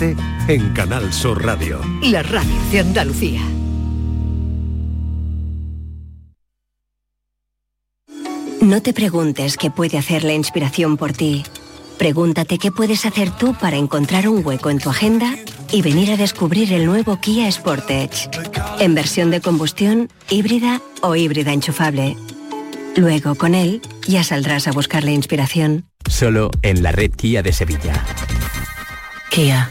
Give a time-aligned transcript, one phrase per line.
[0.00, 1.80] En Canal Sur Radio.
[2.02, 3.40] La radio de Andalucía.
[8.60, 11.44] No te preguntes qué puede hacer la inspiración por ti.
[11.96, 15.36] Pregúntate qué puedes hacer tú para encontrar un hueco en tu agenda
[15.70, 18.28] y venir a descubrir el nuevo Kia Sportage.
[18.80, 22.16] En versión de combustión, híbrida o híbrida enchufable.
[22.96, 25.84] Luego, con él, ya saldrás a buscar la inspiración.
[26.10, 28.04] Solo en la red Kia de Sevilla.
[29.30, 29.70] Kia.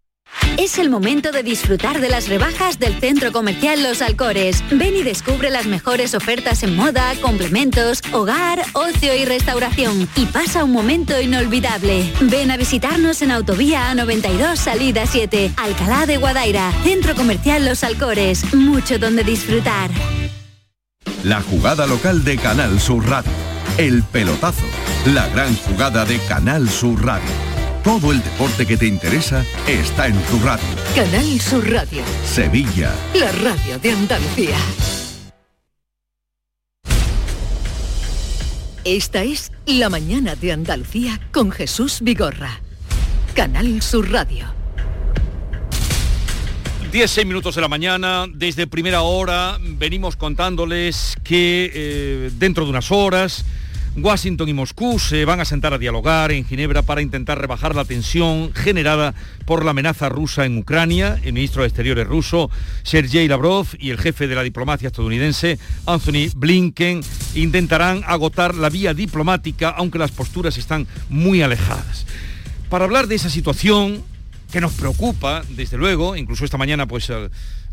[0.57, 4.63] Es el momento de disfrutar de las rebajas del Centro Comercial Los Alcores.
[4.71, 10.07] Ven y descubre las mejores ofertas en moda, complementos, hogar, ocio y restauración.
[10.15, 12.11] Y pasa un momento inolvidable.
[12.21, 18.53] Ven a visitarnos en Autovía A92 Salida 7, Alcalá de Guadaira, Centro Comercial Los Alcores.
[18.53, 19.89] Mucho donde disfrutar.
[21.23, 23.31] La jugada local de Canal Sur Radio.
[23.77, 24.65] El pelotazo.
[25.07, 27.50] La gran jugada de Canal Sur Radio.
[27.83, 30.63] Todo el deporte que te interesa está en tu radio.
[30.95, 32.03] Canal Sur Radio.
[32.23, 32.93] Sevilla.
[33.15, 34.55] La radio de Andalucía.
[38.83, 42.61] Esta es La mañana de Andalucía con Jesús Vigorra.
[43.33, 44.45] Canal Sur Radio.
[46.91, 52.91] 16 minutos de la mañana, desde primera hora venimos contándoles que eh, dentro de unas
[52.91, 53.43] horas
[53.97, 57.83] Washington y Moscú se van a sentar a dialogar en Ginebra para intentar rebajar la
[57.83, 59.13] tensión generada
[59.45, 61.19] por la amenaza rusa en Ucrania.
[61.23, 62.49] El ministro de Exteriores ruso,
[62.83, 67.01] Sergei Lavrov, y el jefe de la diplomacia estadounidense, Anthony Blinken,
[67.35, 72.05] intentarán agotar la vía diplomática, aunque las posturas están muy alejadas.
[72.69, 74.03] Para hablar de esa situación
[74.53, 77.11] que nos preocupa, desde luego, incluso esta mañana pues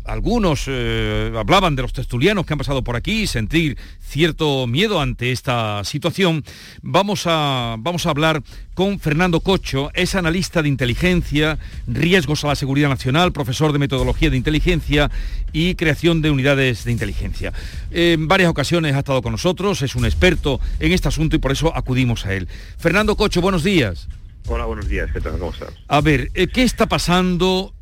[0.09, 5.31] algunos eh, hablaban de los tertulianos que han pasado por aquí, sentir cierto miedo ante
[5.31, 6.43] esta situación.
[6.81, 8.41] Vamos a, vamos a hablar
[8.73, 14.29] con Fernando Cocho, es analista de inteligencia, riesgos a la seguridad nacional, profesor de metodología
[14.29, 15.11] de inteligencia
[15.53, 17.53] y creación de unidades de inteligencia.
[17.91, 21.51] En varias ocasiones ha estado con nosotros, es un experto en este asunto y por
[21.51, 22.47] eso acudimos a él.
[22.77, 24.07] Fernando Cocho, buenos días.
[24.47, 25.33] Hola, buenos días, ¿qué tal?
[25.37, 25.73] ¿Cómo estás?
[25.87, 27.73] A ver, eh, ¿qué está pasando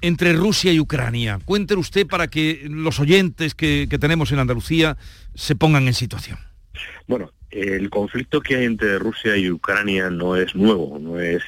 [0.00, 1.38] entre Rusia y Ucrania.
[1.44, 4.96] Cuéntelo usted para que los oyentes que, tenemos en Andalucía
[5.34, 6.38] se pongan en situación.
[7.06, 11.42] Bueno, el conflicto que hay entre Rusia y Ucrania no es nuevo, no es,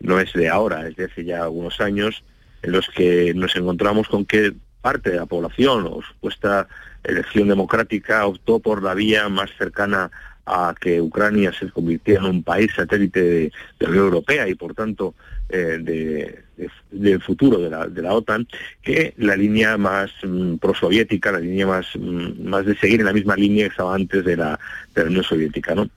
[0.00, 2.24] no es de ahora, es de hace ya algunos años
[2.62, 6.68] en los que nos encontramos con que parte de la población o supuesta
[7.04, 10.10] elección democrática optó por la vía más cercana
[10.46, 14.74] a que Ucrania se convirtiera en un país satélite de, la Unión Europea y por
[14.74, 15.14] tanto
[15.48, 16.42] eh,
[16.90, 18.48] del futuro de la, de la, OTAN
[18.82, 23.12] que la línea más mm, prosoviética, la línea más, mm, más de seguir en la
[23.12, 24.58] misma línea que estaba antes de la,
[24.94, 25.74] de la Unión Soviética.
[25.74, 25.88] ¿no?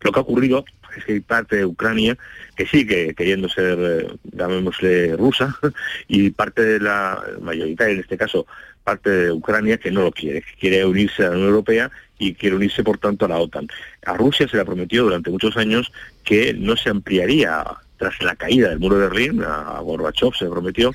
[0.00, 0.64] Lo que ha ocurrido
[0.96, 2.16] es que hay parte de Ucrania
[2.56, 5.56] que sigue queriendo ser, eh, llamémosle, rusa,
[6.08, 8.46] y parte de la mayoritaria, en este caso,
[8.84, 12.34] parte de Ucrania que no lo quiere, que quiere unirse a la Unión Europea y
[12.34, 13.66] quiere unirse, por tanto, a la OTAN.
[14.06, 15.92] A Rusia se le prometió durante muchos años
[16.22, 17.64] que no se ampliaría
[18.10, 20.92] tras la caída del muro de Berlín, a Gorbachev se prometió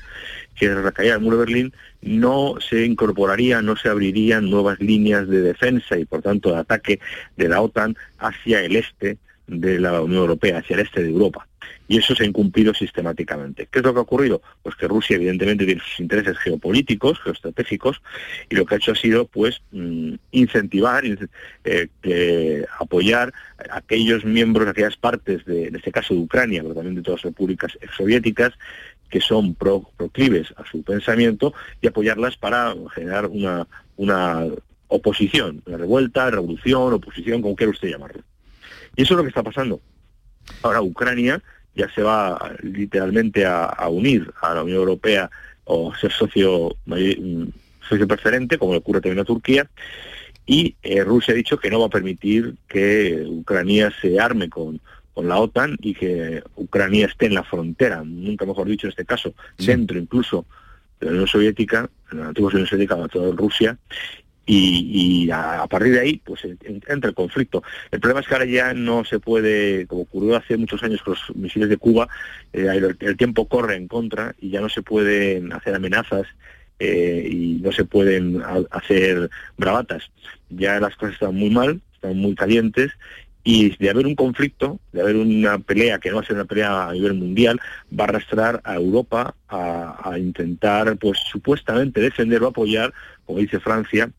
[0.54, 1.72] que tras la caída del muro de Berlín
[2.02, 7.00] no se incorporaría, no se abrirían nuevas líneas de defensa y por tanto de ataque
[7.36, 9.18] de la OTAN hacia el este
[9.50, 11.46] de la Unión Europea, hacia el este de Europa.
[11.88, 13.66] Y eso se ha incumplido sistemáticamente.
[13.70, 14.40] ¿Qué es lo que ha ocurrido?
[14.62, 18.00] Pues que Rusia evidentemente tiene sus intereses geopolíticos, geoestratégicos,
[18.48, 21.02] y lo que ha hecho ha sido pues mm, incentivar,
[21.64, 23.32] eh, apoyar
[23.70, 27.24] a aquellos miembros, aquellas partes, de, en este caso de Ucrania, pero también de todas
[27.24, 28.52] las repúblicas soviéticas,
[29.10, 34.46] que son proclives a su pensamiento y apoyarlas para generar una, una
[34.86, 38.22] oposición, una revuelta, revolución, oposición, como quiera usted llamarlo.
[38.96, 39.80] Y eso es lo que está pasando.
[40.62, 41.42] Ahora Ucrania
[41.74, 45.30] ya se va literalmente a, unir a la Unión Europea
[45.64, 47.44] o ser socio, mm,
[47.88, 49.68] socio preferente, como le ocurre también a Turquía,
[50.46, 54.80] y eh, Rusia ha dicho que no va a permitir que Ucrania se arme con,
[55.14, 59.04] con la OTAN y que Ucrania esté en la frontera, nunca mejor dicho en este
[59.04, 60.46] caso, dentro incluso
[60.98, 63.78] de la Unión Soviética, en la antigua Unión Soviética, de Rusia,
[64.46, 67.62] y, a, partir de ahí pues entra el conflicto.
[67.90, 71.14] El problema es que ahora ya no se puede, como ocurrió hace muchos años con
[71.14, 72.08] los misiles de Cuba,
[72.52, 72.66] eh,
[73.00, 76.26] el, tiempo corre en contra y ya no se pueden hacer amenazas
[76.78, 80.10] eh, y no se pueden hacer bravatas.
[80.48, 82.92] Ya las cosas están muy mal, están muy calientes
[83.42, 86.44] y de haber un conflicto, de haber una pelea que no va a ser una
[86.44, 87.58] pelea a nivel mundial,
[87.98, 92.92] va a arrastrar a Europa a, intentar, pues supuestamente defender o apoyar,
[93.24, 94.10] como dice Francia,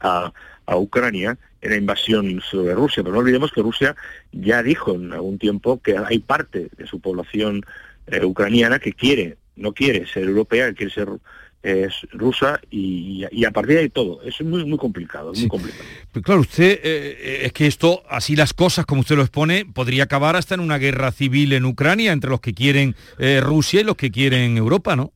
[0.00, 0.32] a,
[0.68, 3.02] Ucrania en la invasión sobre Rusia.
[3.04, 3.94] Pero no olvidemos que Rusia
[4.32, 7.64] ya dijo en algún tiempo que hay parte de su población
[8.08, 11.08] eh, ucraniana que quiere, no quiere ser europea, que quiere ser
[11.66, 14.22] es rusa y, a partir de ahí todo.
[14.22, 15.84] es muy, muy complicado, muy complicado.
[16.22, 20.36] claro, usted, eh, es que esto, así las cosas, como usted lo expone, podría acabar
[20.36, 23.96] hasta en una guerra civil en Ucrania entre los que quieren eh, Rusia y los
[23.96, 25.12] que quieren Europa, ¿no?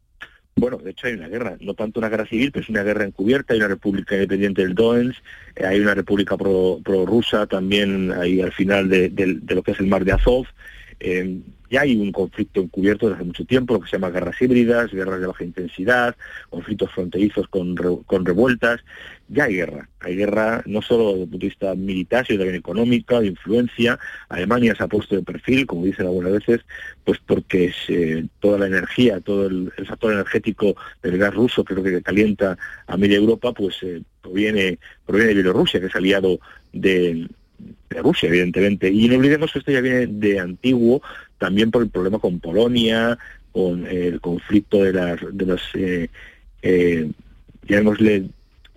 [0.60, 3.04] Bueno, de hecho hay una guerra, no tanto una guerra civil, pero es una guerra
[3.04, 5.18] encubierta, hay una república independiente del Donetsk,
[5.56, 9.10] eh, hay una república pro-rusa también ahí al final de,
[9.48, 10.46] lo que es el mar de Azov,
[11.70, 14.92] ya hay un conflicto encubierto desde hace mucho tiempo, lo que se llama guerras híbridas,
[14.92, 16.16] guerras de baja intensidad,
[16.50, 18.80] conflictos fronterizos con, con revueltas.
[19.32, 19.88] Ya hay guerra.
[20.00, 23.96] Hay guerra no solo desde el punto de vista militar, sino también económica, de influencia.
[24.28, 26.62] Alemania se ha puesto de perfil, como dicen algunas veces,
[27.04, 32.02] pues porque eh, toda la energía, todo el, factor energético del gas ruso, lo que
[32.02, 36.40] calienta a media Europa, pues eh, proviene, proviene de Bielorrusia, que es aliado
[36.72, 37.28] de,
[37.90, 38.88] Rusia, evidentemente.
[38.88, 41.02] Y no olvidemos que esto ya viene de antiguo,
[41.38, 43.16] también por el problema con Polonia,
[43.52, 46.08] con el conflicto de las, de los, eh,
[46.62, 47.10] eh,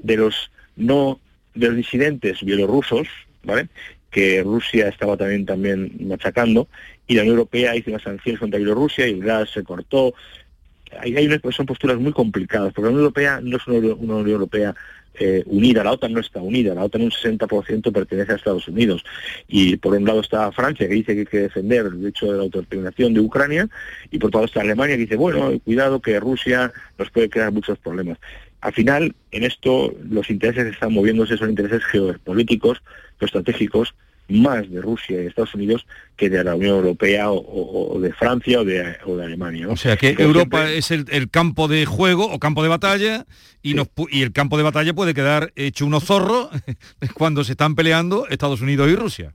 [0.04, 1.20] de los no,
[1.56, 3.08] de los disidentes bielorrusos,
[3.44, 3.68] ¿vale?
[4.12, 6.68] que Rusia estaba también, también machacando,
[7.08, 10.14] y la Unión Europea hizo unas sanciones contra Bielorrusia y el gas se cortó.
[11.00, 14.30] Hay, hay son posturas muy complicadas, porque la Unión Europea no es una, una Unión
[14.30, 14.76] Europea
[15.16, 15.84] eh, unida.
[15.84, 19.04] La OTAN no está unida, la OTAN un 60% pertenece a Estados Unidos.
[19.48, 22.38] Y por un lado está Francia, que dice que hay que defender el derecho de
[22.38, 23.70] la autodeterminación de Ucrania,
[24.12, 27.52] y por otro lado está Alemania, que dice, bueno, cuidado que Rusia nos puede crear
[27.52, 28.18] muchos problemas.
[28.62, 32.82] Al final, en esto, los intereses están moviéndose son intereses geopolíticos,
[33.20, 33.94] geoestratégicos,
[34.30, 35.86] más de Rusia y Estados Unidos
[36.16, 39.68] que de la Unión Europea o, de Francia o de, Alemania.
[39.70, 43.26] O sea que Europa es el, campo de juego o campo de batalla
[43.62, 43.76] y,
[44.10, 46.50] y el campo de batalla puede quedar hecho unos zorros
[47.14, 49.34] cuando se están peleando Estados Unidos y Rusia.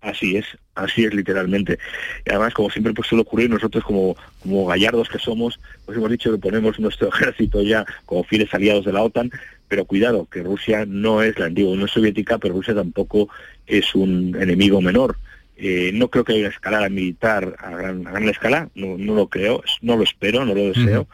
[0.00, 0.46] Así es,
[0.76, 1.78] así es literalmente.
[2.24, 6.10] Y además, como siempre pues, suele ocurrir, nosotros como, como gallardos que somos, pues hemos
[6.10, 9.30] dicho que ponemos nuestro ejército ya como fieles aliados de la OTAN,
[9.66, 13.28] pero cuidado, que Rusia no es la antigua Unión Soviética, pero Rusia tampoco
[13.68, 15.16] es un enemigo menor.
[15.56, 19.28] Eh, no creo que haya una escalada militar a gran, gran escala, no, no, lo
[19.28, 21.08] creo, no lo espero, no lo deseo,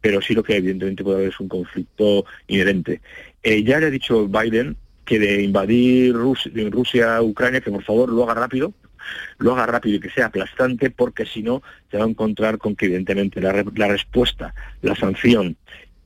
[0.00, 3.00] pero sí lo que evidentemente puede haber es un conflicto inherente.
[3.42, 8.24] Eh, ya le ha dicho Biden que de invadir Rusia, Ucrania, que por favor lo
[8.24, 8.74] haga rápido,
[9.38, 12.76] lo haga rápido y que sea aplastante, porque si no se va a encontrar con
[12.76, 13.52] que evidentemente la,
[13.88, 15.56] respuesta, la sanción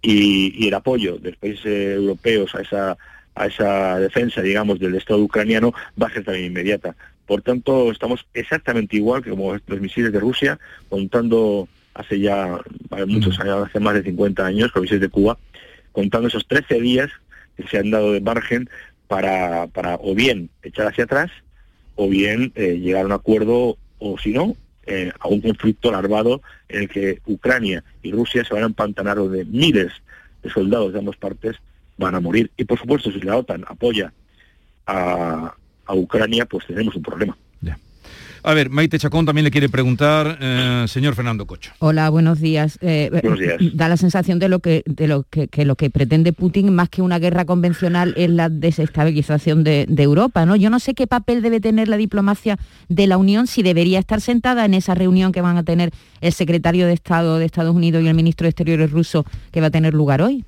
[0.00, 2.97] y, el apoyo de los países europeos a esa,
[3.34, 6.94] a esa defensa, digamos, del Estado ucraniano va a ser también inmediata.
[7.26, 10.58] Por tanto, estamos exactamente igual que como los misiles de Rusia,
[10.88, 12.58] contando hace ya
[13.06, 15.38] muchos años, hace más de 50 años, con misiles de Cuba,
[15.93, 17.11] contando esos 13 días
[17.56, 18.69] que se han dado de margen
[19.08, 21.31] para, para o bien echar hacia atrás
[21.94, 24.56] o bien eh, llegar a un acuerdo o si no
[24.87, 29.19] eh, a un conflicto larvado en el que Ucrania y Rusia se van a empantanar
[29.19, 29.93] donde miles
[30.43, 31.56] de soldados de ambas partes
[31.97, 32.50] van a morir.
[32.56, 34.12] Y por supuesto, si la OTAN apoya
[34.87, 35.55] a,
[35.87, 37.37] a Ucrania, pues tenemos un problema.
[38.44, 41.72] A ver, Maite Chacón también le quiere preguntar, eh, señor Fernando Cocho.
[41.79, 42.77] Hola, buenos días.
[42.81, 43.58] Eh, buenos días.
[43.75, 47.03] Da la sensación de lo que, de lo que, lo que pretende Putin más que
[47.03, 50.56] una guerra convencional es la desestabilización de, Europa, ¿no?
[50.56, 52.58] Yo no sé qué papel debe tener la diplomacia
[52.89, 56.32] de la Unión, si debería estar sentada en esa reunión que van a tener el
[56.32, 59.70] secretario de Estado de Estados Unidos y el ministro de Exteriores ruso que va a
[59.70, 60.44] tener lugar hoy.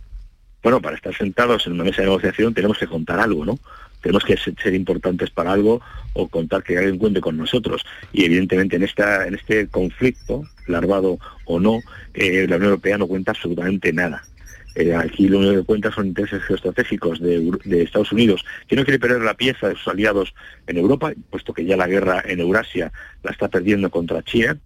[0.65, 3.59] Bueno, para estar sentados en una mesa de negociación tenemos que contar algo, ¿no?
[4.05, 5.81] tenemos que ser importantes para algo
[6.13, 7.87] o contar que alguien cuente con nosotros.
[8.13, 11.81] Y evidentemente en, esta, en este conflicto, larvado o no,
[12.13, 14.23] eh, la Unión Europea no cuenta absolutamente nada.
[14.75, 18.99] Eh, aquí lo único que cuenta son intereses geoestratégicos de, Estados Unidos, que no quiere
[18.99, 20.35] perder la pieza de sus aliados
[20.67, 22.93] en Europa, puesto que ya la guerra en Eurasia
[23.23, 24.59] la está perdiendo contra China,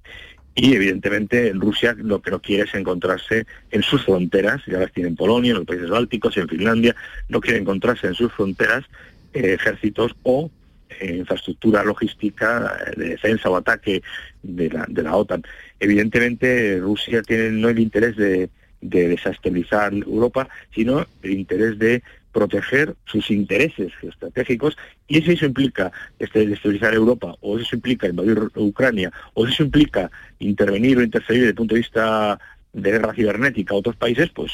[0.61, 4.93] y evidentemente en Rusia lo que no quiere es encontrarse en sus fronteras, ya las
[4.93, 6.97] tiene en Polonia, en los países bálticos, en Finlandia,
[7.29, 8.85] no quiere encontrarse en sus fronteras
[9.35, 10.51] eh, ejércitos o
[10.91, 14.03] eh, infraestructura logística de defensa o ataque
[14.43, 15.45] de la, de la OTAN.
[15.79, 18.51] Evidentemente Rusia tiene no el interés de,
[18.81, 22.03] desestabilizar Europa, sino el interés de
[22.39, 24.77] proteger sus intereses estratégicos
[25.09, 25.91] y si eso implica
[26.21, 31.51] este, desestabilizar Europa o eso implica invadir Ucrania o eso implica intervenir o interferir desde
[31.51, 32.39] el punto de vista
[32.73, 34.53] de guerra cibernética a otros países, pues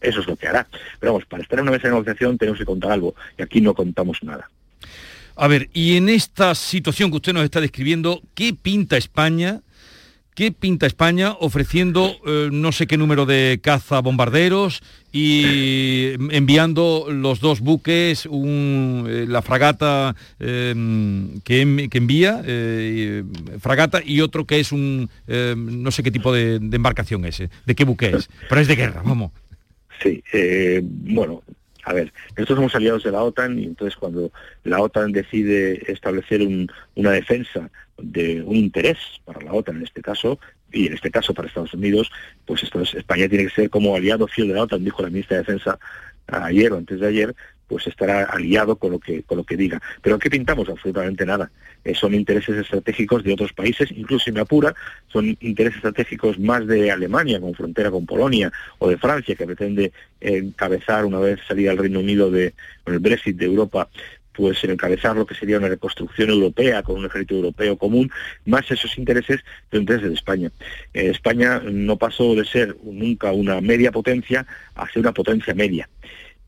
[0.00, 0.68] eso es lo que hará.
[1.00, 3.60] Pero vamos, para estar en una mesa de negociación tenemos que contar algo y aquí
[3.60, 4.48] no contamos nada.
[5.34, 9.62] A ver, y en esta situación que usted nos está describiendo, ¿qué pinta España?
[10.36, 17.40] ¿Qué pinta España ofreciendo eh, no sé qué número de caza bombarderos y enviando los
[17.40, 23.24] dos buques, eh, la fragata em, que, envía, eh,
[23.60, 27.38] fragata, y otro que es un, em, no sé qué tipo de, de, embarcación es,
[27.38, 29.32] de qué buque es, pero es de guerra, vamos.
[30.02, 30.22] Sí,
[30.82, 31.42] bueno,
[31.86, 34.32] a ver, nosotros somos aliados de la OTAN y entonces cuando
[34.64, 36.40] la OTAN decide establecer
[36.96, 40.40] una defensa de un interés para la OTAN en este caso,
[40.72, 42.10] y en este caso para Estados Unidos,
[42.44, 45.44] pues España tiene que ser como aliado fiel de la OTAN, dijo la ministra de
[45.44, 45.78] Defensa
[46.26, 47.36] ayer o antes de ayer,
[47.68, 49.80] pues estará aliado con lo que con lo que diga.
[50.02, 50.68] Pero ¿qué pintamos?
[50.68, 51.52] Absolutamente nada.
[51.86, 54.74] Eh, son intereses estratégicos de otros países, incluso si me apura,
[55.06, 59.92] son intereses estratégicos más de Alemania, con frontera con Polonia, o de Francia, que pretende
[60.20, 63.88] encabezar, una vez salida el Reino Unido de, con el Brexit de Europa,
[64.32, 68.10] pues encabezar lo que sería una reconstrucción europea con un ejército europeo común,
[68.46, 69.40] más esos intereses
[69.70, 70.50] de intereses de España.
[70.92, 75.88] Eh, España no pasó de ser nunca una media potencia a ser una potencia media.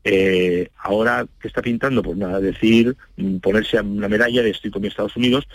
[0.03, 2.01] Eh, ahora, ¿qué está pintando?
[2.01, 5.47] Pues nada, decir, mm, ponerse una medalla de estoy con Estados Unidos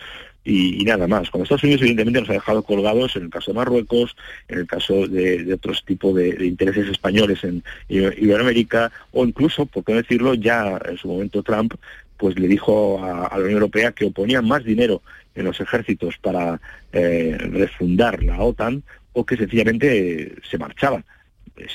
[0.44, 1.30] y, nada más.
[1.30, 4.14] Con Estados Unidos, evidentemente, nos ha dejado colgados en el caso de Marruecos,
[4.48, 9.94] en el caso de, otros tipos de, intereses españoles en Iberoamérica, o incluso, por qué
[9.94, 11.74] decirlo, ya en su momento Trump
[12.16, 15.02] pues le dijo a, la Unión Europea que oponía más dinero
[15.34, 16.60] en los ejércitos para
[16.92, 18.82] eh, refundar la OTAN
[19.14, 21.02] o que sencillamente se marchaba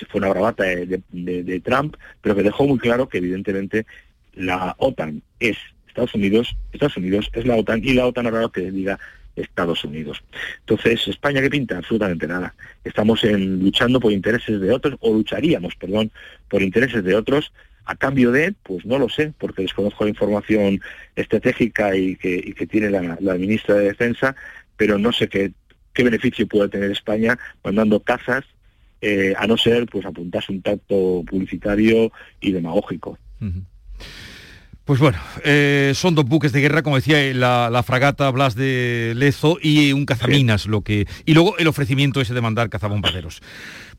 [0.09, 3.85] fue una bravata de, Trump, pero que dejó muy claro que evidentemente
[4.33, 5.57] la OTAN es
[5.87, 8.99] Estados Unidos, Estados Unidos es la OTAN y la OTAN ahora lo que diga
[9.35, 10.21] Estados Unidos.
[10.59, 11.77] Entonces, ¿España qué pinta?
[11.77, 12.53] Absolutamente nada.
[12.83, 16.11] Estamos en, luchando por intereses de otros, o lucharíamos, perdón,
[16.49, 17.53] por intereses de otros,
[17.85, 20.81] a cambio de, pues no lo sé, porque desconozco la información
[21.15, 24.35] estratégica y que, tiene la, la, ministra de Defensa,
[24.77, 25.53] pero no sé qué,
[25.93, 28.45] qué beneficio puede tener España mandando cazas
[29.01, 33.17] eh, a no ser pues apuntarse un tacto publicitario y demagógico.
[34.89, 39.59] Pues bueno, eh, son dos buques de guerra, como decía, la, fragata Blas de Lezo
[39.61, 41.07] y un cazaminas, lo que.
[41.25, 43.39] Y luego el ofrecimiento ese de mandar cazabombarderos.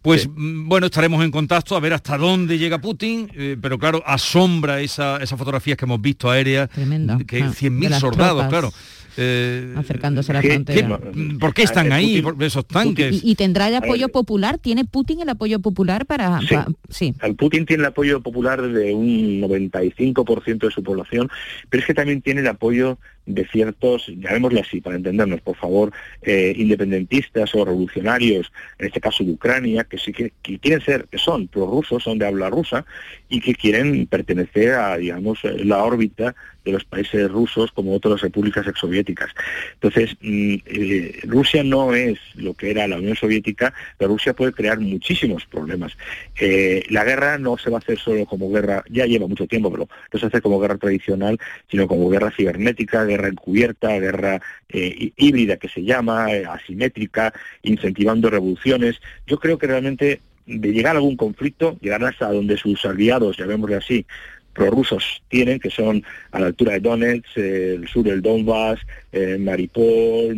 [0.02, 4.02] Pues mm, bueno, estaremos en contacto a ver hasta dónde llega Putin, eh, pero claro,
[4.04, 8.73] asombra esa, esas fotografías que hemos visto aéreas, que 100.000 ah, soldados, claro.
[9.22, 10.98] Eh, acercándose a la frontera.
[11.38, 13.20] ¿Por qué están ahí esos tanques?
[13.22, 14.58] Y, tendrá el apoyo popular?
[14.58, 16.40] ¿Tiene Putin el apoyo popular para...?
[16.88, 17.14] Sí.
[17.22, 21.28] El Putin tiene el apoyo popular de un 95% de su población,
[21.68, 25.92] pero es que también tiene el apoyo de ciertos, llamémosle así, para entendernos, por favor,
[26.22, 31.18] eh, independentistas o revolucionarios, en este caso de Ucrania, que sí que, quieren ser, que
[31.18, 32.84] son prorrusos, son de habla rusa,
[33.28, 36.34] y que quieren pertenecer a, digamos, la órbita
[36.64, 39.30] de los países rusos como otras repúblicas exsoviéticas.
[39.74, 44.52] Entonces, mm, eh, Rusia no es lo que era la Unión Soviética, pero Rusia puede
[44.52, 45.96] crear muchísimos problemas.
[46.38, 49.70] Eh, la guerra no se va a hacer solo como guerra, ya lleva mucho tiempo,
[49.70, 51.38] pero no se hace como guerra tradicional,
[51.70, 59.00] sino como guerra cibernética, guerra encubierta, guerra eh, híbrida que se llama, asimétrica, incentivando revoluciones.
[59.26, 63.76] Yo creo que realmente de llegar a algún conflicto, llegar hasta donde sus aliados, llamémosle
[63.76, 64.07] así,
[64.52, 66.02] prorrusos tienen, que son
[66.33, 68.81] a la altura de Donetsk, el sur del Donbass,
[69.12, 70.37] eh, Maripol,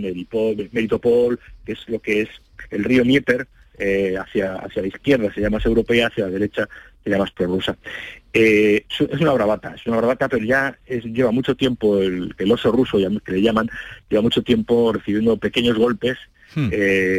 [0.72, 2.28] Meritopol, que es lo que es
[2.70, 3.46] el río Dnieper,
[3.78, 6.68] eh, hacia, hacia la izquierda se llama más europea, hacia la derecha
[7.02, 7.76] se llama más prorrusa.
[8.32, 12.98] Eh, es una bravata, es una bravata, pero ya lleva mucho tiempo el, oso ruso,
[13.24, 13.68] que le llaman,
[14.08, 16.16] lleva mucho tiempo recibiendo pequeños golpes
[16.54, 16.70] hmm.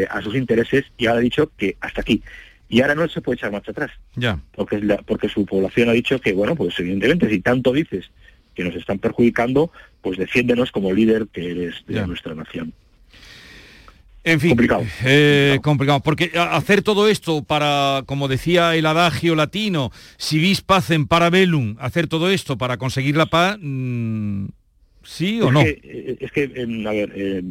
[0.10, 2.24] a sus intereses y ahora ha dicho que hasta aquí.
[2.70, 3.92] Y ahora no se puede echar marcha atrás.
[4.16, 4.40] Ya.
[4.56, 8.10] Porque, porque su población ha dicho que, bueno, pues evidentemente, si tanto dices
[8.56, 9.72] que nos están perjudicando,
[10.02, 12.74] pues defiéndenos como líder que eres de nuestra nación.
[14.24, 14.86] En fin, complicado.
[15.04, 16.00] Eh, complicado.
[16.00, 21.76] Porque hacer todo esto para, como decía el adagio latino, si vis pacem para velum,
[21.80, 24.46] hacer todo esto para conseguir la paz, mm,
[25.04, 25.62] ¿sí o no?
[25.62, 27.44] Eh, es que, a ver, eh,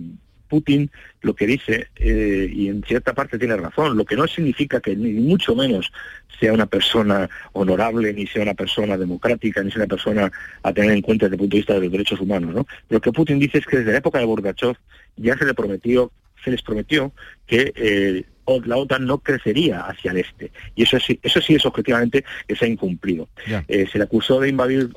[0.53, 0.91] Putin
[1.23, 4.95] lo que dice, eh, y en cierta parte tiene razón, lo que no significa que
[4.95, 5.91] ni mucho menos
[6.39, 10.91] sea una persona honorable, ni sea una persona democrática, ni sea una persona a tener
[10.91, 12.55] en cuenta desde el punto de vista de los derechos humanos.
[12.55, 12.67] ¿no?
[12.91, 14.77] Lo que Putin dice es que desde la época de Gorbachev
[15.17, 16.13] ya se le prometió,
[16.43, 17.13] se les prometió
[17.47, 18.25] que eh,
[18.65, 20.51] la OTAN no crecería hacia el este.
[20.75, 23.29] Y eso sí, eso sí es objetivamente que se ha incumplido.
[23.69, 24.91] Eh, se le acusó de invadir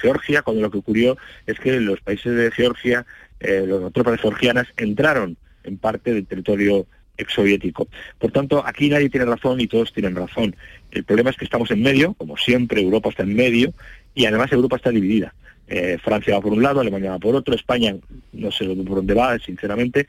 [0.00, 1.16] Georgia cuando lo que ocurrió
[1.46, 3.06] es que los países de Georgia
[3.42, 7.88] eh, las tropas georgianas entraron en parte del territorio exsoviético.
[8.18, 10.54] Por tanto, aquí nadie tiene razón y todos tienen razón.
[10.92, 13.74] El problema es que estamos en medio, como siempre, Europa está en medio,
[14.14, 15.34] y además Europa está dividida.
[15.66, 17.96] Eh, Francia va por un lado, Alemania va por otro, España
[18.32, 20.06] no sé por dónde va, sinceramente,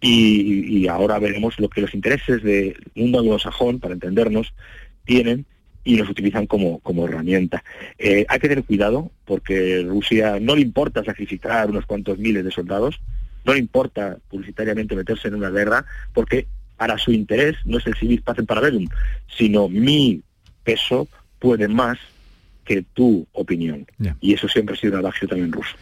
[0.00, 4.54] y, ahora veremos lo que los intereses del mundo anglosajón, para entendernos,
[5.04, 5.46] tienen
[5.84, 7.62] y los utilizan como, como herramienta.
[7.98, 12.50] Eh, hay que tener cuidado porque Rusia no le importa sacrificar unos cuantos miles de
[12.50, 13.00] soldados,
[13.44, 17.94] no le importa publicitariamente meterse en una guerra, porque para su interés no es el
[17.94, 18.86] civil paz en paralelum,
[19.28, 20.22] sino mi
[20.64, 21.98] peso puede más
[22.64, 23.86] que tu opinión.
[24.20, 25.76] Y eso siempre ha sido un adagio también ruso.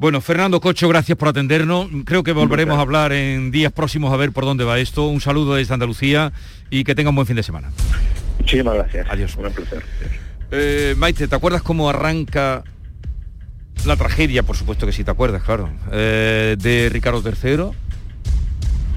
[0.00, 1.88] Bueno, Fernando Cocho, gracias por atendernos.
[2.06, 5.06] Creo que volveremos a hablar en días próximos a ver por dónde va esto.
[5.06, 6.32] Un saludo desde Andalucía
[6.70, 7.70] y que tenga un buen fin de semana.
[8.38, 9.06] Muchísimas gracias.
[9.10, 9.36] Adiós.
[9.36, 9.82] Un placer.
[10.52, 12.64] Eh, Maite, ¿te acuerdas cómo arranca
[13.84, 14.42] la tragedia?
[14.42, 15.68] Por supuesto que sí, te acuerdas, claro.
[15.92, 17.64] Eh, de Ricardo III.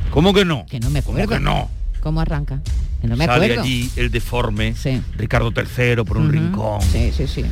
[0.09, 0.65] ¿Cómo que no?
[0.67, 1.19] Que no me acuerdo.
[1.25, 1.69] ¿Cómo que no?
[1.99, 2.61] ¿Cómo arranca?
[3.01, 3.63] Que no me Sale acuerdo.
[3.63, 4.73] allí el deforme,
[5.17, 6.81] Ricardo III por un rincón.
[6.81, 7.43] Sí, sí, sí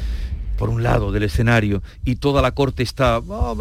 [0.61, 3.55] por un lado del escenario y toda la corte está oh,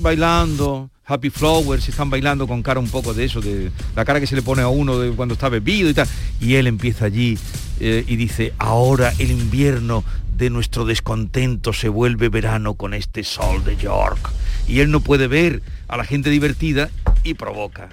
[0.00, 4.26] bailando, Happy Flowers, están bailando con cara un poco de eso, de la cara que
[4.26, 6.08] se le pone a uno de cuando está bebido y tal.
[6.40, 7.38] Y él empieza allí
[7.78, 10.02] eh, y dice, ahora el invierno
[10.34, 14.30] de nuestro descontento se vuelve verano con este sol de York.
[14.66, 16.88] Y él no puede ver a la gente divertida
[17.22, 17.90] y provoca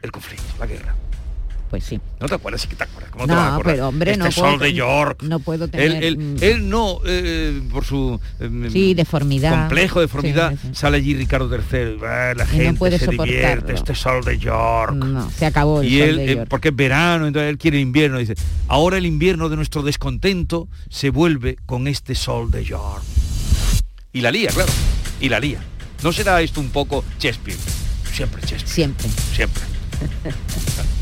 [0.00, 0.94] el conflicto, la guerra
[1.72, 1.98] pues sí.
[2.20, 2.60] ¿No te acuerdas?
[2.60, 3.10] Sí que te acuerdas.
[3.10, 5.22] ¿Cómo no, te vas a pero hombre, este no sol puedo, de York.
[5.22, 6.04] No puedo tener...
[6.04, 8.20] Él, él, él no, eh, por su...
[8.40, 9.60] Eh, sí, deformidad.
[9.60, 10.68] Complejo, deformidad, sí, sí.
[10.74, 11.96] sale allí Ricardo III.
[12.36, 14.92] La gente no puede se divierte, este sol de York.
[14.92, 16.48] No, se acabó el y sol él, de eh, York.
[16.50, 18.18] porque es verano, entonces él quiere invierno.
[18.18, 18.34] Dice,
[18.68, 23.02] ahora el invierno de nuestro descontento se vuelve con este sol de York.
[24.12, 24.70] Y la lía, claro.
[25.22, 25.60] Y la lía.
[26.02, 27.56] ¿No será esto un poco Shakespeare?
[28.12, 28.68] Siempre Shakespeare.
[28.68, 29.08] Siempre.
[29.32, 29.62] Siempre.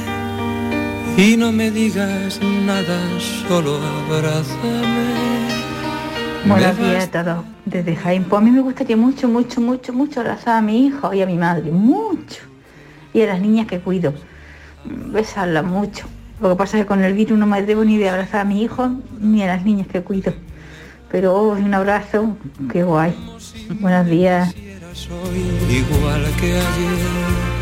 [1.17, 2.99] y no me digas nada,
[3.47, 5.31] solo abrázame.
[6.45, 7.45] Buenos días a todos.
[7.65, 11.13] Desde Jaén, pues a mí me gustaría mucho, mucho, mucho, mucho abrazar a mi hijo
[11.13, 12.41] y a mi madre, mucho.
[13.13, 14.13] Y a las niñas que cuido,
[14.85, 16.07] besarlas mucho.
[16.41, 18.45] Lo que pasa es que con el virus no me debo ni de abrazar a
[18.45, 20.33] mi hijo ni a las niñas que cuido.
[21.11, 22.35] Pero oh, un abrazo,
[22.71, 23.13] qué guay.
[23.79, 24.55] Buenos días.
[25.69, 27.60] Igual que ayer.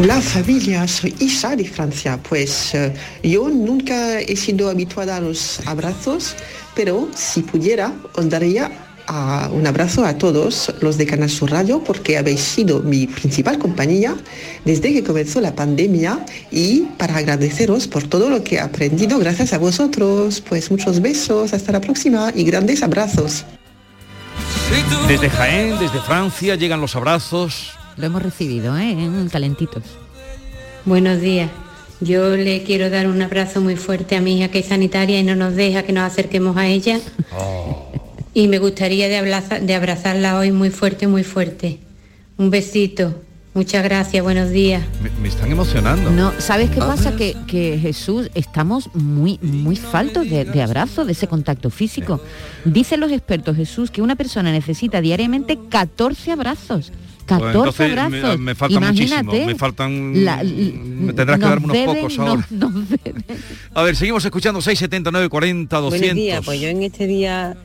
[0.00, 2.20] Hola familia, soy Isa de Francia.
[2.22, 6.36] Pues uh, yo nunca he sido habituada a los abrazos,
[6.76, 8.70] pero si pudiera os daría
[9.52, 14.14] un abrazo a todos los de Canal Sur Radio porque habéis sido mi principal compañía
[14.64, 19.52] desde que comenzó la pandemia y para agradeceros por todo lo que he aprendido gracias
[19.52, 20.40] a vosotros.
[20.42, 23.44] Pues muchos besos, hasta la próxima y grandes abrazos.
[25.08, 28.96] Desde Jaén, desde Francia llegan los abrazos, lo hemos recibido, ¿eh?
[29.30, 29.82] calentitos.
[30.84, 31.50] Buenos días.
[32.00, 35.24] Yo le quiero dar un abrazo muy fuerte a mi hija que es sanitaria y
[35.24, 37.00] no nos deja que nos acerquemos a ella.
[37.36, 37.90] Oh.
[38.34, 41.80] Y me gustaría de, abrazar, de abrazarla hoy muy fuerte, muy fuerte.
[42.36, 43.14] Un besito.
[43.52, 44.84] Muchas gracias, buenos días.
[45.02, 46.12] Me, me están emocionando.
[46.12, 47.16] No, ¿sabes qué pasa?
[47.16, 52.20] Que, que, Jesús, estamos muy, muy faltos de, de abrazo, de ese contacto físico.
[52.64, 56.92] Dicen los expertos, Jesús, que una persona necesita diariamente 14 abrazos.
[57.28, 58.38] 14 pues abrazos.
[58.38, 60.24] Me, me faltan Imagínate, muchísimo, me faltan...
[60.24, 62.46] La, me tendrás que darme unos pocos ahora.
[62.50, 62.84] Nos, nos
[63.74, 66.00] a ver, seguimos escuchando 679 40 200.
[66.00, 67.56] Buenos días, pues yo en este Día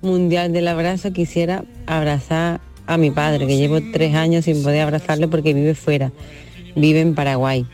[0.00, 5.28] Mundial del Abrazo quisiera abrazar a mi padre, que llevo tres años sin poder abrazarle
[5.28, 6.10] porque vive fuera,
[6.74, 7.66] vive en Paraguay.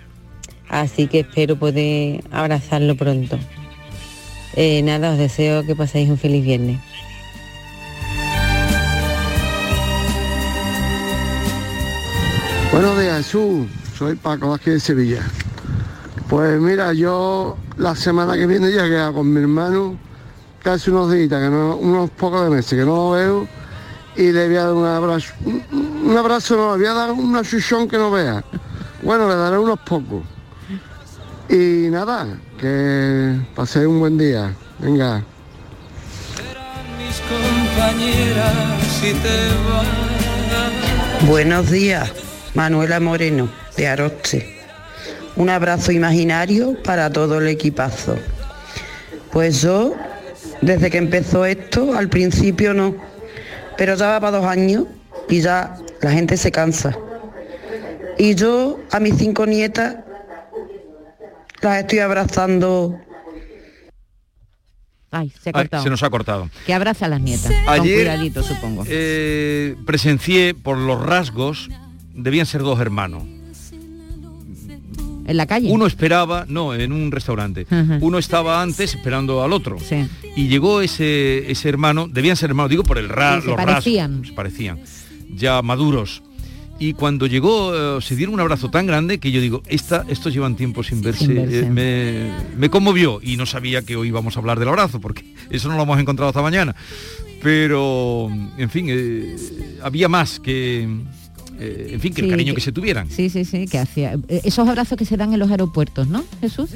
[0.68, 3.38] Así que espero poder abrazarlo pronto.
[4.56, 6.80] Eh, nada, os deseo que paséis un feliz viernes.
[12.74, 13.68] Buenos días, Jesús.
[13.96, 15.22] Soy Paco, aquí de Sevilla.
[16.28, 19.96] Pues mira, yo la semana que viene ya he quedado con mi hermano
[20.60, 23.48] casi unos días, que no, unos pocos meses que no lo veo,
[24.16, 25.34] y le voy a dar un abrazo.
[25.44, 28.42] Un, abrazo no, le voy a dar una chuchón que no vea.
[29.04, 30.24] Bueno, le daré unos pocos.
[31.48, 32.26] Y nada,
[32.58, 34.52] que paséis un buen día.
[34.80, 35.22] Venga.
[41.28, 42.23] Buenos días.
[42.54, 44.54] Manuela Moreno, de Aroste.
[45.36, 48.16] Un abrazo imaginario para todo el equipazo.
[49.32, 49.94] Pues yo,
[50.60, 52.94] desde que empezó esto, al principio no,
[53.76, 54.84] pero ya va para dos años
[55.28, 56.96] y ya la gente se cansa.
[58.16, 59.96] Y yo a mis cinco nietas
[61.60, 63.00] las estoy abrazando.
[65.10, 65.82] Ay, se ha Ay, cortado.
[65.82, 66.50] se nos ha cortado.
[66.66, 67.52] Que abraza a las nietas.
[67.64, 68.84] Con Ayer cuidadito, supongo.
[68.86, 71.68] eh, presencié por los rasgos,
[72.14, 73.22] debían ser dos hermanos.
[75.26, 75.70] En la calle.
[75.70, 77.66] Uno esperaba, no, en un restaurante.
[77.70, 77.98] Ajá.
[78.02, 79.78] Uno estaba antes esperando al otro.
[80.36, 83.56] Y llegó ese, ese hermano, debían ser hermanos, digo por el ra Sí, se los
[83.56, 84.10] parecían.
[84.10, 84.78] rasgos, se parecían,
[85.34, 86.22] ya maduros.
[86.78, 90.34] Y cuando llegó, eh, se dieron un abrazo tan grande que yo digo, esta, estos
[90.34, 91.24] llevan tiempo sin verse.
[91.24, 91.60] Sin verse.
[91.60, 95.24] Eh, me, me conmovió y no sabía que hoy íbamos a hablar del abrazo, porque
[95.50, 96.74] eso no lo hemos encontrado hasta mañana.
[97.42, 99.36] Pero, en fin, eh,
[99.82, 100.88] había más que,
[101.58, 103.10] eh, en fin, que el cariño que- que se tuvieran.
[103.10, 104.14] Sí, sí, sí, que hacía.
[104.28, 106.70] eh, Esos abrazos que se dan en los aeropuertos, ¿no, Jesús?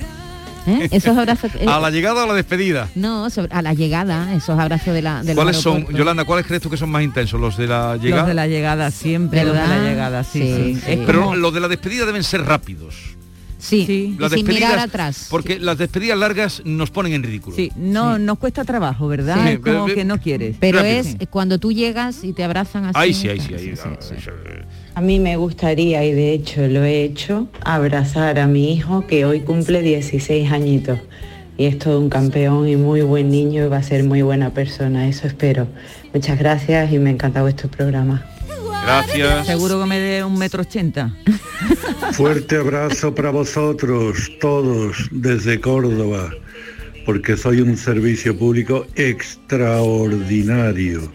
[0.66, 0.88] ¿Eh?
[0.90, 1.50] Esos abrazos.
[1.60, 2.88] eh, A la llegada o a la despedida.
[2.94, 5.86] No, sobre- a la llegada, esos abrazos de la de los ¿Cuáles son.
[5.94, 7.40] Yolanda, cuáles crees tú que son más intensos?
[7.40, 8.22] ¿Los de la llegada?
[8.22, 9.84] Los de la llegada, siempre los de la ¿Verdad?
[9.90, 10.74] llegada, sí, Sí, sí.
[10.84, 10.92] sí.
[10.92, 13.16] Es Pero como- los de la despedida deben ser rápidos.
[13.58, 15.26] Sí, Las y sin mirar atrás.
[15.30, 17.56] Porque las despedidas largas nos ponen en ridículo.
[17.56, 19.36] Sí, no, nos cuesta trabajo, ¿verdad?
[19.44, 20.56] Sí, es como pero- que no quieres.
[20.60, 21.16] Pero Rápido.
[21.18, 22.94] es cuando tú llegas y te abrazan así.
[22.94, 23.74] Ahí sí, ahí sí, ahí.
[24.94, 29.24] A mí me gustaría, y de hecho lo he hecho, abrazar a mi hijo que
[29.24, 30.98] hoy cumple 16 añitos.
[31.56, 34.50] Y es todo un campeón y muy buen niño y va a ser muy buena
[34.50, 35.66] persona, eso espero.
[36.14, 38.24] Muchas gracias y me encanta vuestro programa.
[38.88, 39.46] Gracias.
[39.46, 41.14] Seguro que me dé un metro ochenta.
[42.12, 46.30] Fuerte abrazo para vosotros, todos, desde Córdoba,
[47.04, 51.12] porque soy un servicio público extraordinario.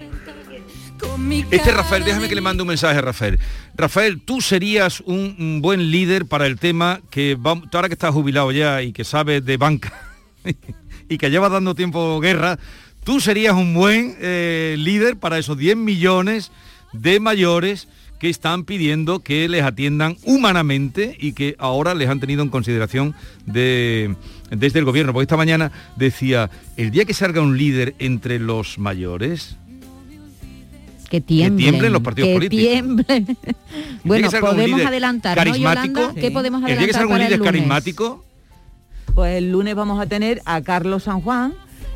[1.49, 3.39] Este Rafael, déjame que le mande un mensaje a Rafael.
[3.75, 7.95] Rafael, tú serías un, un buen líder para el tema que vamos, tú ahora que
[7.95, 9.91] estás jubilado ya y que sabes de banca
[11.09, 12.59] y que llevas dando tiempo guerra,
[13.03, 16.51] tú serías un buen eh, líder para esos 10 millones
[16.93, 17.87] de mayores
[18.19, 23.13] que están pidiendo que les atiendan humanamente y que ahora les han tenido en consideración
[23.45, 24.15] de,
[24.49, 25.11] desde el gobierno.
[25.11, 29.57] Porque esta mañana decía, el día que salga un líder entre los mayores,
[31.09, 31.57] Que tiemblen.
[31.57, 32.65] tiemblen los partidos que políticos.
[32.65, 33.37] tiemblen.
[34.05, 36.13] bueno, que podemos adelantar, ¿no, Yolanda?
[36.15, 38.25] ¿Qué podemos el día que adelantar salga un líder carismático,
[39.13, 41.53] Pues el lunes vamos a tener a Carlos San Juan,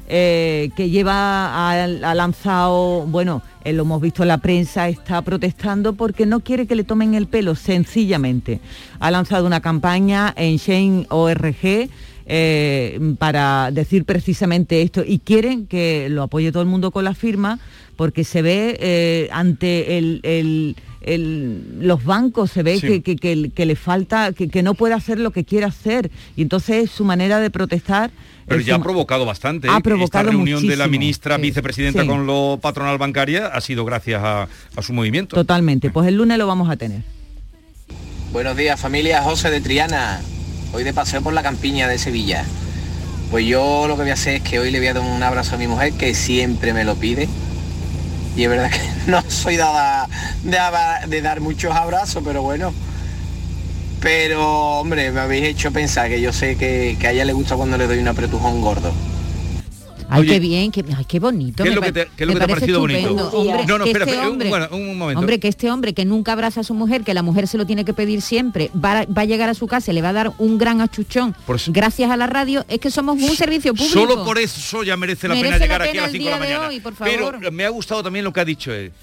[0.07, 5.21] eh, que lleva, ha, ha lanzado, bueno, eh, lo hemos visto en la prensa, está
[5.21, 8.59] protestando porque no quiere que le tomen el pelo, sencillamente.
[8.99, 11.89] Ha lanzado una campaña en Shane ORG
[12.29, 17.13] eh, para decir precisamente esto y quieren que lo apoye todo el mundo con la
[17.13, 17.59] firma
[17.95, 20.75] porque se ve ante el-
[21.13, 22.87] el- los bancos, se ve Sí.
[22.87, 26.11] que, que- que- que le falta, que, que no puede hacer lo que quiere hacer
[26.35, 28.11] y entonces su manera de protestar...
[28.47, 29.67] pero ya ha provocado bastante.
[29.69, 29.81] Ha ¿eh?
[29.81, 32.07] provocado Esta reunión de la ministra vicepresidenta Sí.
[32.07, 35.35] con lo patronal bancaria ha sido gracias a, a su movimiento.
[35.35, 37.01] Totalmente, pues el lunes lo vamos a tener.
[38.31, 40.21] Buenos días familia, José de Triana.
[40.73, 42.43] Hoy de paseo por la campiña de Sevilla.
[43.31, 45.23] Pues yo lo que voy a hacer es que hoy le voy a dar un
[45.23, 47.27] abrazo a mi mujer que siempre me lo pide.
[48.37, 48.79] Y es verdad que
[49.11, 50.07] no soy dada
[50.43, 50.59] de,
[51.07, 52.71] de dar muchos abrazos, pero bueno.
[53.99, 57.55] Pero hombre, me habéis hecho pensar que yo sé que, que a ella le gusta
[57.55, 58.93] cuando le doy un apretujón gordo.
[60.09, 61.63] Ay, Oye, qué bien, qué, ay, qué bonito.
[61.63, 62.99] ¿qué es lo que te- qué es lo que te ha parecido bonito?
[62.99, 63.29] estupendo.
[63.31, 65.19] Hombre, No, no, espera, este espera, un- bueno, un momento.
[65.19, 67.65] Hombre, que este hombre que nunca abraza a su mujer, que la mujer se lo
[67.65, 70.09] tiene que pedir siempre, va, a- va a llegar a su casa y le va
[70.09, 73.35] a dar un gran achuchón Por eso- gracias a la radio, es que somos un
[73.35, 73.93] servicio público.
[73.99, 76.25] Solo por eso ya merece la Merece pena la llegar aquí a las el 5
[76.25, 76.69] de la día de mañana.
[76.69, 77.35] hoy, por favor.
[77.39, 78.93] Pero me ha gustado también lo que ha dicho él.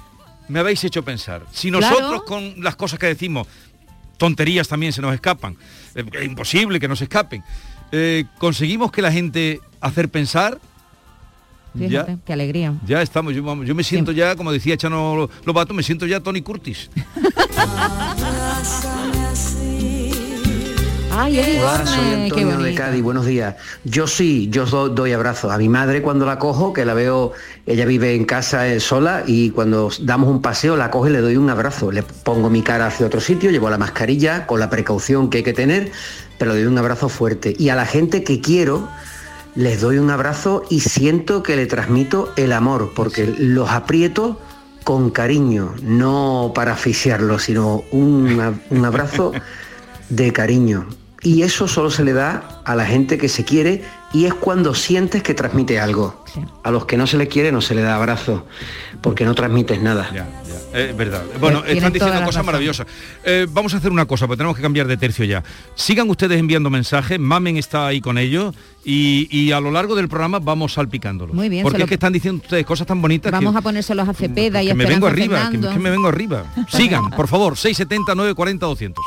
[0.48, 1.42] Me habéis hecho pensar.
[1.52, 1.86] Si Claro.
[1.96, 3.46] nosotros con las cosas que decimos,
[4.16, 5.56] tonterías también se nos escapan,
[5.94, 7.42] eh, es imposible que nos escapen,
[7.92, 10.58] eh, conseguimos que la gente hacer pensar,
[11.76, 12.74] Fíjate, ya, qué alegría.
[12.87, 13.34] ya estamos.
[13.34, 13.42] Yo,
[13.74, 16.90] me siento ya, como decía Chano Lobato, me siento ya Tony Curtis.
[21.16, 22.74] Ay, Eddie Hola, soy Antonio de.
[22.74, 23.54] Cádiz, buenos días.
[23.84, 27.32] Yo sí, yo do- doy abrazo a mi madre cuando la cojo, que la veo,
[27.66, 31.20] ella vive en casa eh, sola y cuando damos un paseo la cojo y le
[31.20, 31.92] doy un abrazo.
[31.92, 35.44] Le pongo mi cara hacia otro sitio, llevo la mascarilla con la precaución que hay
[35.44, 35.92] que tener,
[36.37, 37.54] pero le doy un abrazo fuerte.
[37.56, 38.88] Y a la gente que quiero,
[39.54, 44.40] les doy un abrazo y siento que le transmito el amor, porque los aprieto
[44.82, 49.32] con cariño, no para asfixiarlos, sino un, un abrazo
[50.08, 50.86] de cariño.
[51.22, 53.82] Y eso solo se le da a la gente que se quiere
[54.14, 56.24] y es cuando sientes que transmite algo.
[56.64, 58.46] A los que no se les quiere no se le da abrazo,
[59.03, 60.11] porque no transmites nada.
[60.72, 61.22] Es verdad.
[61.38, 62.46] Bueno, Tienen están diciendo cosas razón.
[62.46, 62.87] maravillosas.
[63.24, 65.44] Eh, vamos a hacer una cosa, porque tenemos que cambiar de tercio ya.
[65.77, 70.09] Sigan ustedes enviando mensajes, Mamen está ahí con ellos y, y a lo largo del
[70.09, 71.35] programa vamos salpicándolos.
[71.37, 73.61] Muy bien, Porque lo- es que están diciendo ustedes cosas tan bonitas que- Vamos a
[73.62, 76.44] ponérselos a Cepeda y a que me vengo arriba, que, que me vengo arriba.
[76.68, 79.05] Sigan, por favor, 670 940 200.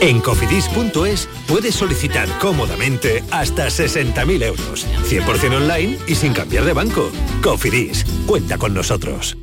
[0.00, 4.86] En cofidis.es puedes solicitar cómodamente hasta 60.000 euros.
[5.08, 7.10] 100% online y sin cambiar de banco.
[7.42, 9.36] Cofidis, cuenta con nosotros.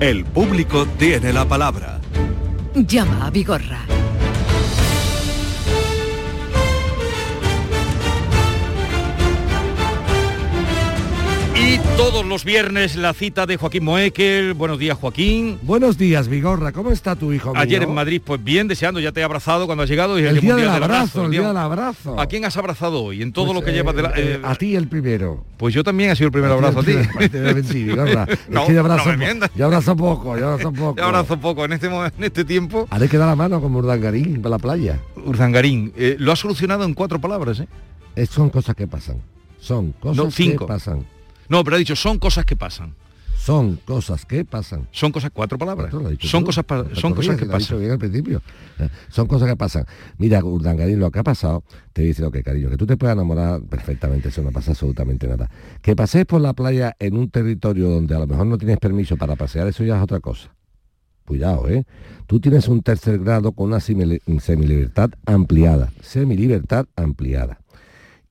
[0.00, 2.00] El público tiene la palabra.
[2.74, 3.99] Llama a Vigorra.
[11.72, 14.54] Y todos los viernes la cita de Joaquín Moekel.
[14.54, 15.56] Buenos días, Joaquín.
[15.62, 16.72] Buenos días, Vigorra.
[16.72, 17.52] ¿Cómo está tu hijo?
[17.54, 17.88] Ayer mío?
[17.90, 20.18] en Madrid, pues bien, deseando, ya te he abrazado cuando has llegado.
[20.18, 22.18] Y El día del abrazo, el día- del abrazo.
[22.18, 23.22] ¿A quién has abrazado hoy?
[23.22, 24.12] En todo Pues, lo que eh, llevas de la...
[24.16, 25.44] eh, a ti el primero.
[25.58, 26.94] Pues yo también he sido el primer abrazo a ti.
[27.32, 28.26] Mentir, Vigorra.
[28.48, 29.50] No, yo abrazo, no me po- mientas.
[29.54, 31.00] yo abrazo poco, yo abrazo poco.
[31.00, 32.88] Abrazo poco en este, en este tiempo.
[32.90, 34.98] Haré que da la mano como Urdangarín para la playa.
[35.24, 38.26] Urzangarín, eh, lo ha solucionado en cuatro palabras, ¿eh?
[38.26, 39.18] Son cosas que pasan.
[39.60, 40.66] Son cosas No, cinco.
[40.66, 41.06] que pasan.
[41.50, 42.94] No, pero ha dicho, son cosas que pasan.
[43.36, 44.86] Son cosas que pasan.
[44.92, 45.90] Son cosas, cuatro palabras.
[46.20, 46.46] Son tú.
[46.46, 47.78] cosas, pa- son cosas que pasan.
[47.78, 48.42] bien al principio.
[48.78, 49.86] Eh, Son cosas que pasan.
[50.18, 53.14] Mira, Urdangarín, lo que ha pasado, te dice lo que cariño, que tú te puedes
[53.14, 55.50] enamorar perfectamente, eso no pasa absolutamente nada.
[55.80, 59.16] Que pases por la playa en un territorio donde a lo mejor no tienes permiso
[59.16, 60.50] para pasear, eso ya es otra cosa.
[61.24, 61.84] Cuidado, ¿eh?
[62.26, 65.90] Tú tienes un tercer grado con una semilibertad ampliada.
[66.02, 67.58] Semilibertad ampliada.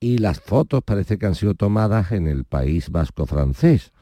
[0.02, 3.92] Y las fotos parece que han sido tomadas en el país vasco francés.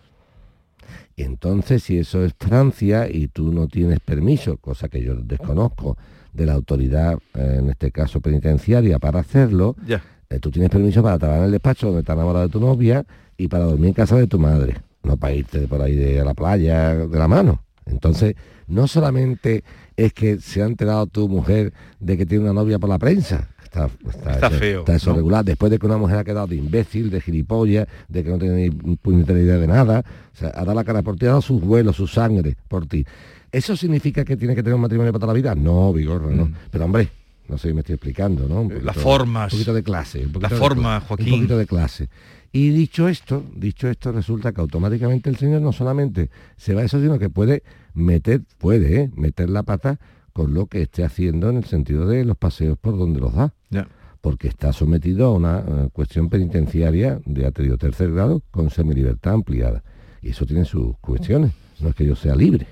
[1.17, 5.97] Y entonces, si eso es Francia y tú no tienes permiso, cosa que yo desconozco,
[6.33, 10.01] de la autoridad, eh, en este caso penitenciaria, para hacerlo, Ya.
[10.31, 13.05] eh, tú tienes permiso para trabajar en el despacho donde está enamorado de tu novia
[13.37, 16.25] y para dormir en casa de tu madre, no para irte por ahí de a
[16.25, 17.65] la playa de la mano.
[17.87, 18.37] Entonces,
[18.69, 19.65] no solamente
[19.97, 23.49] es que se ha enterado tu mujer de que tiene una novia por la prensa,
[23.69, 25.17] está, está, Está feo, está eso ¿no?
[25.17, 28.39] regular, después de que una mujer ha quedado de imbécil, de gilipollas, de que no
[28.39, 30.05] tiene ni puñetera idea de nada,
[30.35, 32.87] o sea, ha dado la cara por ti, ha dado sus vuelos, su sangre por
[32.87, 33.05] ti.
[33.51, 35.55] ¿Eso significa que tiene que tener un matrimonio para toda la vida?
[35.55, 36.51] No, Vigorra, no.
[36.71, 37.09] Pero hombre,
[37.49, 38.63] no sé si me estoy explicando, ¿no?
[38.63, 38.85] Un Mm.
[38.85, 39.53] Las formas.
[39.53, 40.27] Un poquito de clase.
[40.27, 41.33] un poquito de Joaquín.
[41.33, 42.09] Un poquito de clase.
[42.53, 46.85] Y dicho esto, dicho esto, resulta que automáticamente el señor no solamente se va a
[46.85, 47.63] eso, sino que puede
[47.95, 49.11] meter, puede, ¿eh?
[49.15, 49.99] meter la pata
[50.39, 53.53] con lo que esté haciendo en el sentido de los paseos por donde los da.
[53.71, 53.89] Ya.
[54.21, 59.83] Porque está sometido a una eh, cuestión penitenciaria de atrio tercer grado con semilibertad ampliada.
[60.23, 61.51] Y eso tiene sus cuestiones.
[61.81, 62.69] No es que yo sea libre.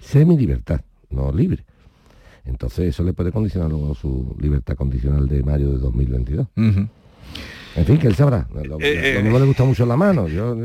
[0.00, 1.64] Semilibertad, no libre.
[2.44, 6.48] Entonces eso le puede condicionar luego su libertad condicional de mayo de 2022.
[6.56, 6.88] Ujú.
[7.76, 8.46] En fin, que él sabrá.
[8.54, 9.22] Lo, Eh, lo eh.
[9.22, 10.28] mismo le gusta mucho la mano.
[10.28, 10.64] Yo, yo,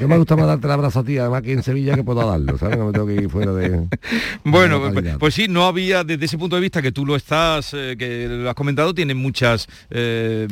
[0.00, 2.26] yo me gusta más darte el abrazo a ti, además aquí en Sevilla que puedo
[2.26, 2.78] darlo, ¿sabes?
[2.78, 3.86] No me tengo que ir fuera de...
[4.44, 7.16] Bueno, de pues, pues sí, no había, desde ese punto de vista que tú lo
[7.16, 10.48] estás, eh, que lo has comentado, tiene muchas eh,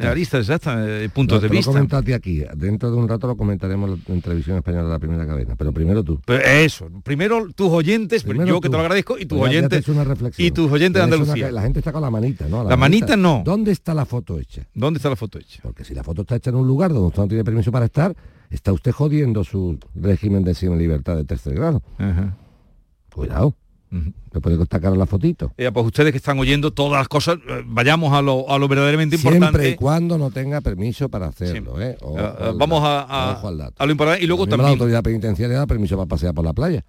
[0.00, 1.72] aristas, exacto, eh, puntos No, de te lo vista.
[1.72, 2.42] comento a ti aquí.
[2.56, 5.54] Dentro de un rato lo comentaremos en televisión española de la primera cadena.
[5.56, 6.20] Pero primero tú.
[6.24, 9.56] Pues eso, primero tus oyentes, Primero yo que te lo agradezco, y tus Pues te
[9.56, 10.46] he oyentes, una reflexión.
[10.46, 11.50] y tus oyentes de una Andalucía.
[11.52, 12.64] la gente está con la manita, ¿no?
[12.64, 13.42] La manita no.
[13.44, 14.62] ¿Dónde está la foto hecha?
[14.74, 15.60] ¿Dónde está la foto hecha?
[15.62, 17.86] Porque si la foto está hecha en un lugar donde usted no tiene permiso para
[17.86, 18.16] estar,
[18.50, 21.82] está usted jodiendo su régimen de libertad de tercer grado.
[23.14, 23.54] Cuidado.
[24.40, 25.52] Puede costar cara la fotito.
[25.56, 28.68] Eh, pues ustedes que están oyendo todas las cosas, eh, vayamos a lo, a lo
[28.68, 29.70] verdaderamente Siempre importante.
[29.70, 31.96] y cuando no tenga permiso para hacerlo, ¿eh?
[32.00, 34.70] Eh, eh, al vamos a, a- lo importante y luego La también.
[34.70, 36.84] autoridad penitenciaria da permiso para pasear por la playa.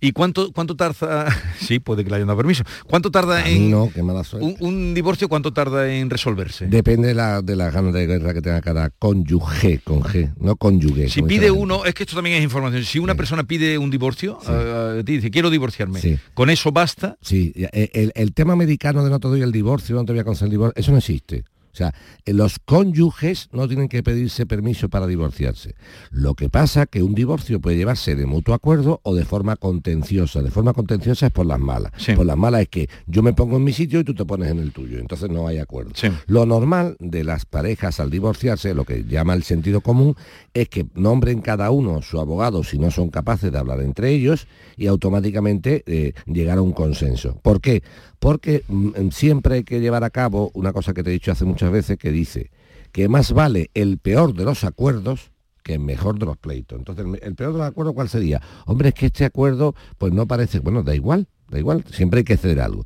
[0.00, 1.26] ¿Y cuánto cuánto tarda?
[1.60, 2.64] sí, puede que le hayan dado permiso.
[2.86, 4.56] ¿Cuánto tarda A en no, qué mala suerte.
[4.60, 5.28] un, un divorcio?
[5.28, 6.66] ¿Cuánto tarda en resolverse?
[6.66, 10.56] Depende de la, de las ganas de guerra que tenga cada cónyuge, con G, no
[10.56, 11.08] cónyuge.
[11.08, 12.82] Si pide la uno, es que esto también es información.
[12.84, 16.18] Si una persona pide un divorcio, eh, te dice quiero divorciarme, Sí.
[16.34, 17.16] con eso basta.
[17.20, 20.20] Sí, eh, el, el tema americano de no te doy el divorcio, no te voy
[20.20, 21.44] a conceder el divorcio, eso no existe.
[21.78, 21.94] Sea,
[22.26, 25.74] los cónyuges no tienen que pedirse permiso para divorciarse.
[26.10, 30.42] Lo que pasa que un divorcio puede llevarse de mutuo acuerdo o de forma contenciosa.
[30.42, 31.92] De forma contenciosa es por las malas.
[32.16, 34.50] Por las malas es que yo me pongo en mi sitio y tú te pones
[34.50, 34.98] en el tuyo.
[34.98, 35.92] Entonces no hay acuerdo.
[36.26, 40.16] Lo normal de las parejas al divorciarse, lo que llama el sentido común,
[40.54, 44.46] es que nombren cada uno su abogado si no son capaces de hablar entre ellos
[44.76, 47.38] y automáticamente eh, llegar a un consenso.
[47.42, 47.82] ¿Por qué?
[48.18, 51.44] Porque mm, siempre hay que llevar a cabo una cosa que te he dicho hace
[51.44, 52.50] muchas veces que dice
[52.92, 55.30] que más vale el peor de los acuerdos
[55.62, 56.78] que el mejor de los pleitos.
[56.78, 58.40] Entonces, el, el peor de los acuerdos, ¿cuál sería?
[58.66, 62.24] Hombre, es que este acuerdo, pues no parece, bueno, da igual, da igual, siempre hay
[62.24, 62.84] que ceder algo.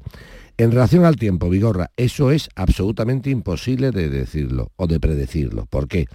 [0.59, 5.67] En relación al tiempo, Vigorra, eso es absolutamente imposible de decirlo o de predecirlo.
[5.67, 6.07] ¿Por qué?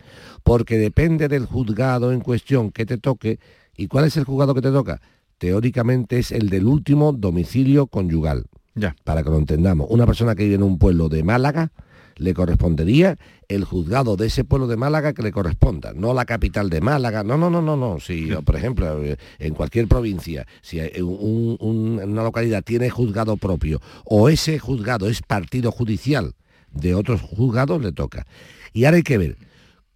[0.43, 3.39] Porque depende del juzgado en cuestión que te toque.
[3.75, 5.01] ¿Y cuál es el juzgado que te toca?
[5.37, 8.45] Teóricamente es el del último domicilio conyugal.
[8.77, 8.95] Ya.
[9.03, 9.87] Para que lo entendamos.
[9.89, 11.71] Una persona que vive en un pueblo de Málaga
[12.17, 13.17] le correspondería
[13.47, 17.23] el juzgado de ese pueblo de Málaga que le corresponda, no la capital de Málaga,
[17.23, 21.57] no, no, no, no, no, si por ejemplo eh, en cualquier provincia, si hay un-
[21.59, 26.33] un- una localidad tiene juzgado propio o ese juzgado es partido judicial
[26.71, 28.25] de otros juzgados, le toca.
[28.73, 29.37] Y ahora hay que ver,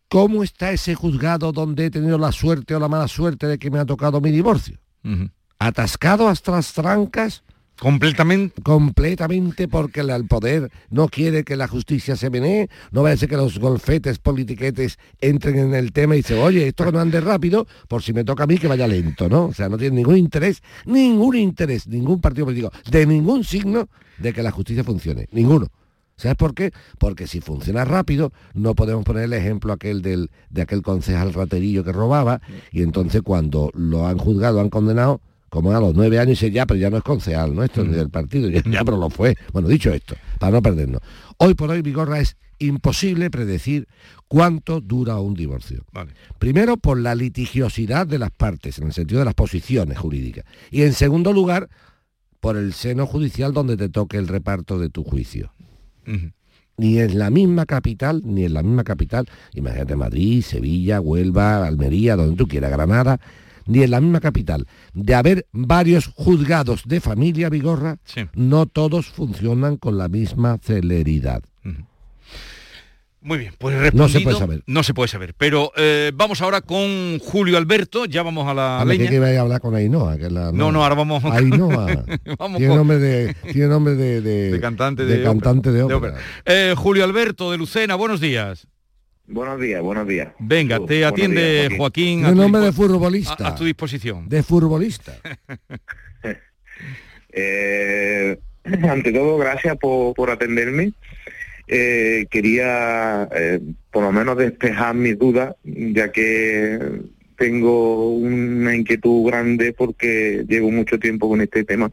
[0.07, 3.71] ¿cómo está ese juzgado donde he tenido la suerte o la mala suerte de que
[3.71, 4.77] me ha tocado mi divorcio?
[5.57, 7.43] ¿Atascado hasta las trancas?
[7.82, 8.61] Completamente.
[8.61, 13.27] Completamente porque el poder no quiere que la justicia se menee, no vaya a ser
[13.27, 17.65] que los golfetes politiquetes entren en el tema y dicen, oye, esto no ande rápido,
[17.88, 19.45] por si me toca a mí que vaya lento, ¿no?
[19.45, 24.32] O sea, no tiene ningún interés, ningún interés, ningún partido político, de ningún signo de
[24.32, 25.65] que la justicia funcione, ninguno.
[26.17, 26.71] ¿Sabes por qué?
[26.99, 31.84] Porque si funciona rápido, no podemos poner el ejemplo aquel del, de aquel concejal raterillo
[31.84, 35.19] que robaba, y entonces cuando lo han juzgado, han condenado,
[35.51, 37.61] como a los nueve años, dice ya, pero ya no es concejal, ¿no?
[37.61, 39.35] Esto es del partido, ya, ya, pero lo fue.
[39.51, 41.01] Bueno, dicho esto, para no perdernos.
[41.37, 43.89] Hoy por hoy, Vigorra, es imposible predecir
[44.29, 45.83] cuánto dura un divorcio.
[46.39, 50.45] Primero, por la litigiosidad de las partes, en el sentido de las posiciones jurídicas.
[50.69, 51.67] Y en segundo lugar,
[52.39, 55.51] por el seno judicial donde te toque el reparto de tu juicio
[56.77, 62.15] ni en la misma capital, ni en la misma capital, imagínate Madrid, Sevilla, Huelva, Almería,
[62.15, 63.19] donde tú quieras, Granada,
[63.66, 67.97] ni en la misma capital, de haber varios juzgados de familia Vigorra,
[68.34, 71.43] no todos funcionan con la misma celeridad.
[73.24, 74.64] Muy bien, pues No se respondido, puede saber.
[74.66, 75.36] No se puede saber.
[75.38, 79.12] Pero eh, vamos ahora con Julio Alberto, ya vamos a la A ver, leña.
[79.12, 82.03] que iba a hablar con Ainhoa, que la No, no, ahora vamos Ainhoa.
[82.39, 85.88] Vamos tiene con- nombre de tiene nombre de, de, de cantante de de, cantante ópera.
[85.88, 86.18] de ópera.
[86.45, 88.68] Eh, Julio Alberto de Lucena, buenos días.
[89.32, 90.29] Buenos días, buenos días.
[90.39, 92.23] Venga, te días, atiende Joaquín.
[92.23, 93.47] tu nombre de futbolista.
[93.47, 94.27] A, a tu disposición.
[94.27, 95.17] De futbolista.
[97.34, 98.38] Eh,
[98.89, 100.91] ante todo, gracias por, por atenderme.
[101.65, 106.77] Eh, quería eh, por lo menos despejar mis dudas, ya que
[107.38, 111.89] tengo una inquietud grande porque llevo mucho tiempo con este tema.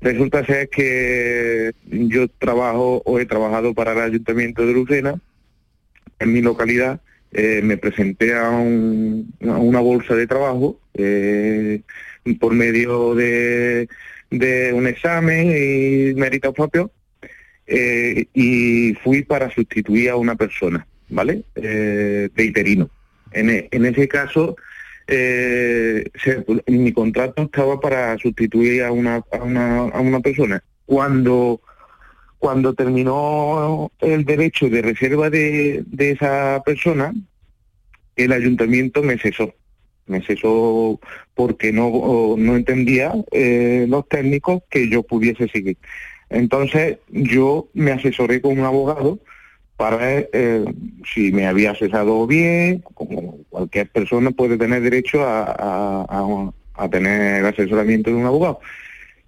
[0.00, 5.20] Resulta ser que yo trabajo o he trabajado para el Ayuntamiento de Lucena,
[6.22, 7.00] en mi localidad,
[7.32, 11.80] eh, me presenté a, un- una bolsa de trabajo eh,
[12.40, 13.88] por medio de,
[14.30, 16.90] de un examen y méritos propios
[17.66, 21.42] eh, y fui para sustituir a una persona, ¿vale?
[21.54, 22.90] Eh, de interino.
[23.32, 24.56] En, e- en ese caso,
[25.06, 30.62] eh, se- mi contrato estaba para sustituir a una, a una, a una persona.
[30.84, 31.60] Cuando
[32.42, 37.14] cuando terminó el derecho de reserva de, esa persona,
[38.16, 39.54] el ayuntamiento me cesó.
[40.06, 40.98] Me cesó
[41.34, 45.76] porque no, no entendía eh, los técnicos que yo pudiese seguir.
[46.30, 49.20] Entonces yo me asesoré con un abogado
[49.76, 50.64] para ver eh,
[51.14, 56.88] si me había cesado bien, como cualquier persona puede tener derecho a, a- a- a
[56.88, 58.58] tener asesoramiento de un abogado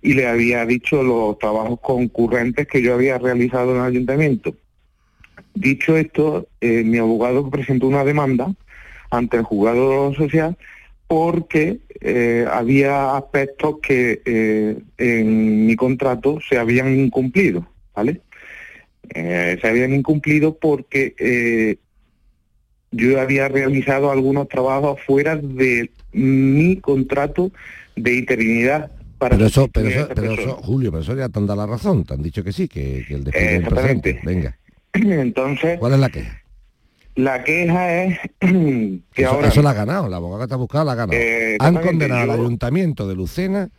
[0.05, 4.55] y le había dicho los trabajos concurrentes que yo había realizado en el ayuntamiento.
[5.55, 8.55] Dicho esto, eh, mi abogado presentó una demanda
[9.11, 10.59] ante el juzgado social
[11.07, 18.21] porque eh, había aspectos que eh, en mi contrato se habían incumplido, ¿vale?
[19.11, 21.79] Se habían incumplido porque
[22.91, 27.53] yo había realizado algunos trabajos fuera de mi contrato
[27.97, 28.91] de interinidad
[29.25, 31.67] para Pero eso, pero eso, pero eso, Julio, pero eso ya te han dado la
[31.67, 34.21] razón, te han dicho que sí, que, que el despido es presente.
[34.23, 34.59] Venga,
[34.93, 36.43] Entonces, ¿cuál es la queja?
[37.15, 40.59] la queja es que Eso, ahora eso la ha ganado, la abogada que te ha
[40.59, 41.19] buscado la ha ganado.
[41.19, 43.71] Eh, Han condenado al ayuntamiento de Lucena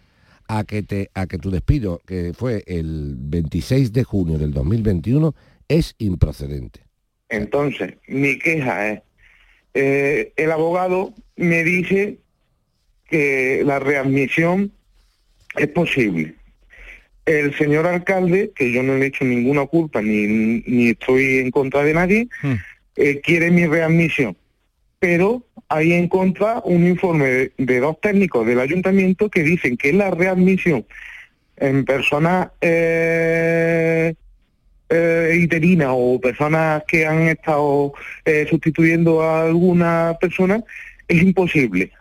[0.47, 5.35] a que, te, a que tu despido, que fue el 26 de junio del 2021,
[5.67, 6.81] es improcedente.
[7.29, 9.01] Entonces, mi queja es,
[9.75, 12.17] eh, el abogado me dice
[13.09, 14.71] que la readmisión
[15.57, 16.35] es posible.
[17.25, 20.27] El señor alcalde, que yo no le he hecho ninguna culpa ni,
[20.67, 22.27] ni estoy en contra de nadie,
[22.95, 24.37] eh, quiere mi readmisión.
[24.99, 29.91] Pero hay en contra un informe de, de dos técnicos del ayuntamiento que dicen que
[29.91, 30.85] la readmisión
[31.57, 34.13] en personas eh,
[34.89, 37.93] eh, interinas o personas que han estado
[38.23, 40.63] eh, sustituyendo a alguna persona
[41.07, 41.91] es imposible.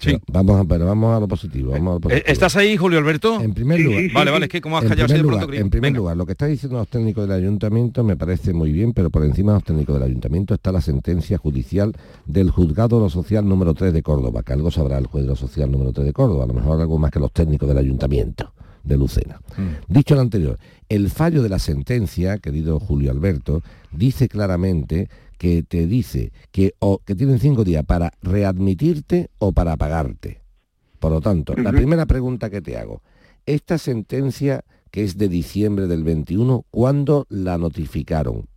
[0.00, 0.18] Sí.
[0.32, 1.72] Vamos a, pero vamos a lo positivo.
[1.72, 2.26] Vamos a lo positivo.
[2.26, 3.38] Eh, ¿Estás ahí, Julio Alberto?
[3.40, 5.56] En primer lugar, vale, vale, es que como has en callado de lugar, pronto...
[5.56, 5.98] en primer Venga.
[5.98, 9.24] lugar, lo que están diciendo los técnicos del ayuntamiento me parece muy bien, pero por
[9.24, 11.92] encima de los técnicos del ayuntamiento está la sentencia judicial
[12.24, 15.28] del juzgado de lo social número 3 de Córdoba, que algo sabrá el juez de
[15.28, 17.78] lo social número 3 de Córdoba, a lo mejor algo más que los técnicos del
[17.78, 19.38] ayuntamiento de Lucena.
[19.88, 25.10] Dicho lo anterior, el fallo de la sentencia, querido Julio Alberto, dice claramente
[25.40, 30.42] que te dice que, o, que tienen cinco días para readmitirte o para pagarte.
[30.98, 33.00] Por lo tanto, la primera pregunta que te hago,
[33.46, 38.48] esta sentencia que es de diciembre del 21, ¿cuándo la notificaron?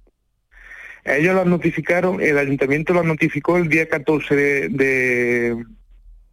[1.05, 5.63] Ellos lo notificaron, el ayuntamiento lo notificó el día 14 de, de,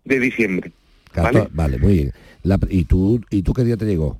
[0.04, 0.72] de diciembre.
[1.12, 2.12] Cato- Vale, muy bien.
[2.42, 4.18] La- ¿y, tú, ¿Y tú qué día te llegó?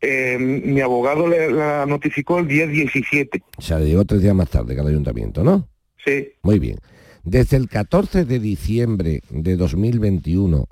[0.00, 3.42] Eh, mi abogado le, la notificó el día 17.
[3.56, 5.68] O sea, le llegó tres días más tarde que al ayuntamiento, ¿no?
[6.04, 6.28] Sí.
[6.42, 6.78] Muy bien.
[7.24, 10.66] Desde el 14 de diciembre de 2021,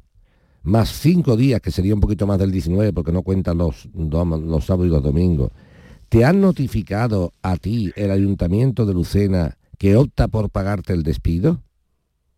[0.62, 4.64] más cinco días, que sería un poquito más del 19 porque no cuentan los, los
[4.64, 5.50] sábados y los domingos,
[6.08, 11.62] ¿te han notificado a ti el ayuntamiento de Lucena que opta por pagarte el despido?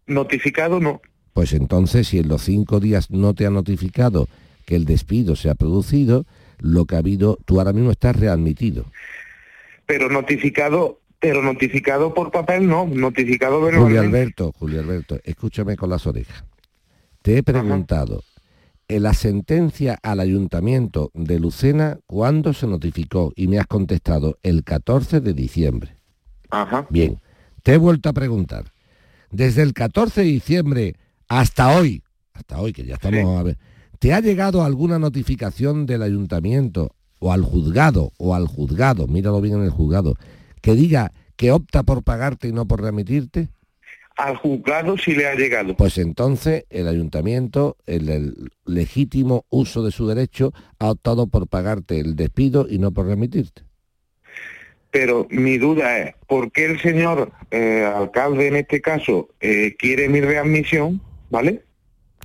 [0.06, 1.00] Notificado no.
[1.32, 4.26] Pues entonces, si en los cinco días no te han notificado
[4.66, 6.26] que el despido se ha producido,
[6.60, 8.86] lo que ha habido, tú ahora mismo estás readmitido.
[9.86, 14.18] Pero notificado, pero notificado por papel no, notificado Julio verbalmente.
[14.18, 16.44] Alberto, Julio Alberto, escúchame con las orejas.
[17.22, 18.22] Te he preguntado,
[18.88, 23.32] en la sentencia al ayuntamiento de Lucena, ¿cuándo se notificó?
[23.36, 25.96] Y me has contestado, el 14 de diciembre.
[26.50, 26.86] Ajá.
[26.88, 27.20] Bien,
[27.62, 28.72] te he vuelto a preguntar,
[29.30, 30.94] desde el 14 de diciembre
[31.28, 32.02] hasta hoy,
[32.32, 33.58] hasta hoy que ya estamos a ver,
[33.98, 39.56] ¿te ha llegado alguna notificación del ayuntamiento o al juzgado o al juzgado, míralo bien
[39.56, 40.14] en el juzgado,
[40.60, 43.48] que diga que opta por pagarte y no por remitirte?
[44.16, 45.76] Al juzgado sí le ha llegado.
[45.76, 52.00] Pues entonces el ayuntamiento, en el legítimo uso de su derecho, ha optado por pagarte
[52.00, 53.62] el despido y no por remitirte.
[54.90, 60.08] Pero mi duda es, ¿por qué el señor eh, alcalde en este caso eh, quiere
[60.08, 61.00] mi readmisión?
[61.30, 61.62] ¿Vale?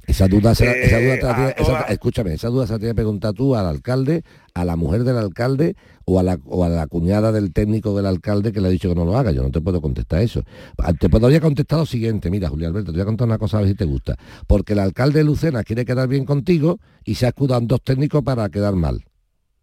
[0.06, 2.49] Esa duda, se la- esa Eh, duda te la a tiene- esa- toda- escúchame, esa
[2.49, 4.24] duda se la tiene que preguntar tú al alcalde,
[4.54, 5.76] a la mujer del alcalde
[6.06, 8.89] o a, la, o a la cuñada del técnico del alcalde que le ha dicho
[8.89, 9.32] que no lo haga.
[9.32, 10.43] Yo no te puedo contestar eso.
[10.78, 13.58] Ah, Te podría contestar lo siguiente, mira, Julio Alberto, te voy a contar una cosa
[13.58, 14.18] a ver si te gusta.
[14.45, 18.49] Porque el alcalde de Lucena quiere quedar bien contigo y se escudan dos técnicos para
[18.49, 19.06] quedar mal.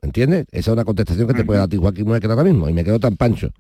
[0.03, 0.47] ¿Entiendes?
[0.51, 2.73] Esa es una contestación que te puede dar a ti Joaquín Muecker ahora mismo y
[2.73, 3.51] me quedo tan pancho.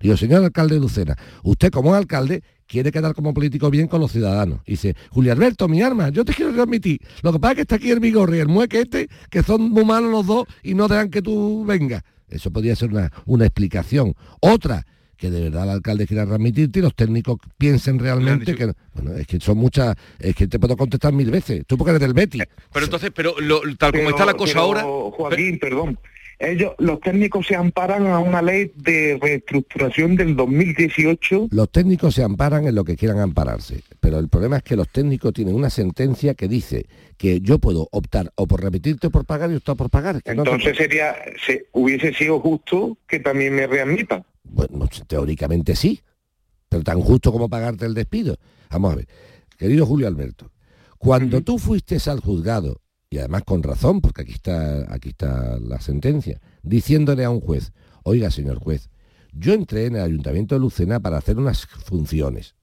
[0.00, 4.12] Digo, señor alcalde de Lucena, usted como alcalde quiere quedar como político bien con los
[4.12, 4.60] ciudadanos.
[4.64, 7.00] Y dice, Julio Alberto, mi arma, yo te quiero transmitir.
[7.22, 9.70] Lo que pasa es que está aquí el Vigorri y el Mueque este, que son
[9.70, 12.02] muy malos los dos y no dejan que tú vengas.
[12.28, 14.14] Eso podría ser una, una explicación.
[14.40, 14.86] Otra,
[15.16, 18.72] que de verdad el alcalde quiera transmitirte y los técnicos piensen realmente que...
[18.94, 19.96] Bueno, es que son muchas...
[20.20, 21.64] Es que te puedo contestar mil veces.
[21.66, 22.38] Tú porque eres del Betty.
[22.72, 24.82] Pero entonces, pero lo- tal como está la cosa pero, ahora...
[25.16, 25.98] Joaquín, perdón.
[26.42, 32.22] Ellos, los técnicos se amparan a una ley de reestructuración del 2018 Los técnicos se
[32.22, 35.68] amparan en lo que quieran ampararse, pero el problema es que los técnicos tienen una
[35.68, 36.86] sentencia que dice
[37.18, 40.22] que yo puedo optar o por remitirte o por pagar y optar por pagar.
[40.24, 41.14] No Entonces sería,
[41.44, 44.24] se, hubiese sido justo que también me readmita.
[44.42, 46.00] Bueno, teóricamente sí,
[46.70, 48.38] pero tan justo como pagarte el despido.
[48.70, 49.08] Vamos a ver,
[49.58, 50.50] querido Julio Alberto,
[50.96, 52.80] cuando tú fuiste al juzgado,
[53.10, 57.72] y además con razón, porque aquí está, aquí está la sentencia, diciéndole a un juez,
[58.04, 58.88] oiga señor juez,
[59.32, 62.54] yo entré en el Ayuntamiento de Lucena para hacer unas funciones.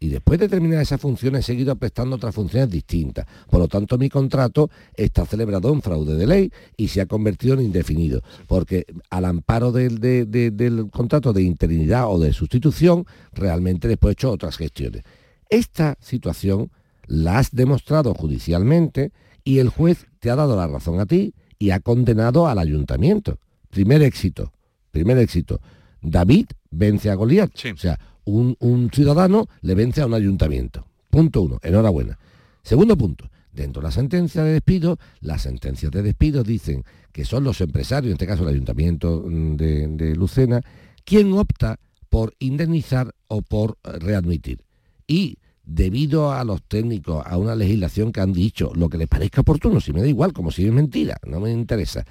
[0.00, 3.24] Y después de terminar esas funciones he seguido prestando otras funciones distintas.
[3.48, 7.54] Por lo tanto, mi contrato está celebrado en fraude de ley y se ha convertido
[7.54, 8.20] en indefinido.
[8.48, 14.10] Porque al amparo del, de- de- del contrato de interinidad o de sustitución, realmente después
[14.12, 15.04] he hecho otras gestiones.
[15.48, 16.72] Esta situación
[17.06, 19.12] la has demostrado judicialmente
[19.44, 23.38] y el juez te ha dado la razón a ti y ha condenado al ayuntamiento.
[23.70, 24.52] Primer éxito,
[24.90, 25.60] primer éxito.
[26.00, 27.50] David vence a Goliat.
[27.74, 30.86] O sea, un, un ciudadano le vence a un ayuntamiento.
[31.10, 32.18] Punto uno, enhorabuena.
[32.62, 37.44] Segundo punto, Dentro de la sentencia de despido, las sentencias de despido dicen que son
[37.44, 40.62] los empresarios, en este caso el ayuntamiento mm, de, de Lucena,
[41.04, 41.78] quien opta
[42.08, 44.64] por indemnizar o por eh, readmitir.
[45.06, 49.42] Y debido a los técnicos, a una legislación que han dicho lo que les parezca
[49.42, 52.04] oportuno, si me da igual, como si es mentira, no me interesa,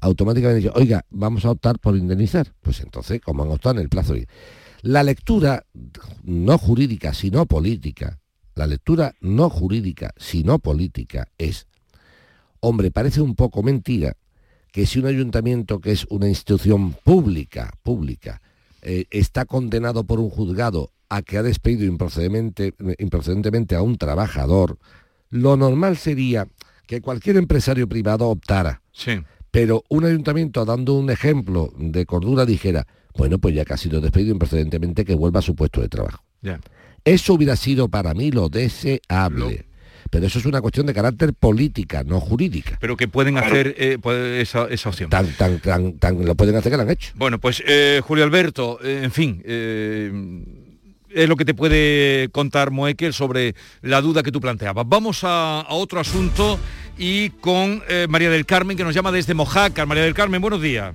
[0.00, 2.52] automáticamente oiga, vamos a optar por indemnizar.
[2.60, 4.14] Pues entonces, como han optado en el plazo.
[4.82, 5.64] La lectura
[6.22, 8.20] no jurídica, sino política,
[8.54, 11.66] la lectura no jurídica, sino política es,
[12.60, 14.14] hombre, parece un poco mentira
[14.72, 18.40] que si un ayuntamiento que es una institución pública, pública,
[18.82, 24.78] eh, está condenado por un juzgado a que ha despedido improcedentemente, improcedentemente a un trabajador,
[25.30, 26.46] lo normal sería
[26.86, 28.82] que cualquier empresario privado optara.
[28.92, 29.20] Sí.
[29.50, 32.86] Pero un ayuntamiento, dando un ejemplo de cordura, dijera,
[33.16, 36.22] bueno, pues ya que ha sido despedido improcedentemente, que vuelva a su puesto de trabajo.
[36.42, 36.60] Ya.
[37.04, 39.66] Eso hubiera sido para mí lo deseable.
[40.10, 42.78] Pero eso es una cuestión de carácter política, no jurídica.
[42.80, 45.10] Pero que pueden hacer eh, puede- esa, esa opción.
[45.10, 47.12] Tan, tan, tan, tan, lo pueden hacer que lo han hecho.
[47.16, 50.10] Bueno, pues eh, Julio Alberto, eh, en fin, eh,
[51.10, 54.84] es lo que te puede contar Moekel sobre la duda que tú planteabas.
[54.88, 56.58] Vamos a, a otro asunto
[56.96, 59.86] y con eh, María del Carmen, que nos llama desde Mojácar.
[59.86, 60.94] María del Carmen, buenos días.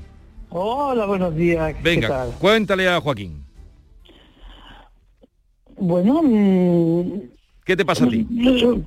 [0.49, 1.74] Hola, buenos días.
[1.76, 2.32] ¿Qué Venga, tal?
[2.39, 3.43] cuéntale a Joaquín.
[5.78, 7.22] Bueno, mm,
[7.66, 8.28] ¿Qué te pasa a ti?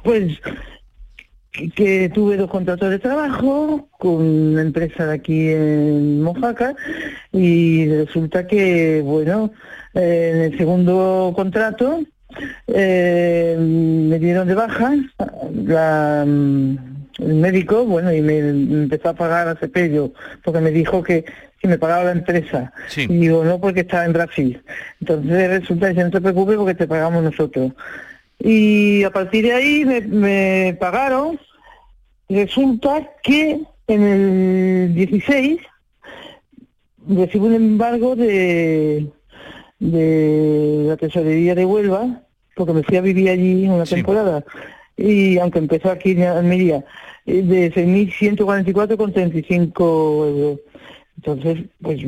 [0.04, 0.38] pues
[1.56, 6.74] que, que tuve dos contratos de trabajo con una empresa de aquí en Mojaca
[7.32, 9.52] y resulta que, bueno,
[9.94, 12.02] eh, en el segundo contrato
[12.66, 14.94] eh, me dieron de baja
[15.54, 16.76] la, mm,
[17.18, 20.12] el médico, bueno, y me, empezó a pagar a Cepello,
[20.44, 21.24] porque me dijo que
[21.60, 22.72] si me pagaba la empresa.
[22.88, 23.06] Sí.
[23.08, 24.62] Y digo, no, porque estaba en Brasil.
[25.00, 27.72] Entonces resulta que no te preocupes porque te pagamos nosotros.
[28.38, 31.40] Y a partir de ahí me, me pagaron.
[32.28, 35.60] Resulta que en el 16
[37.08, 39.06] recibo un embargo de,
[39.78, 42.22] de la tesorería de Huelva,
[42.54, 44.44] porque me fui a vivir allí una temporada.
[44.96, 46.84] Y aunque empezó aquí en Almería,
[47.26, 50.60] eh, de 6.144,35 euros.
[51.16, 52.00] Entonces, pues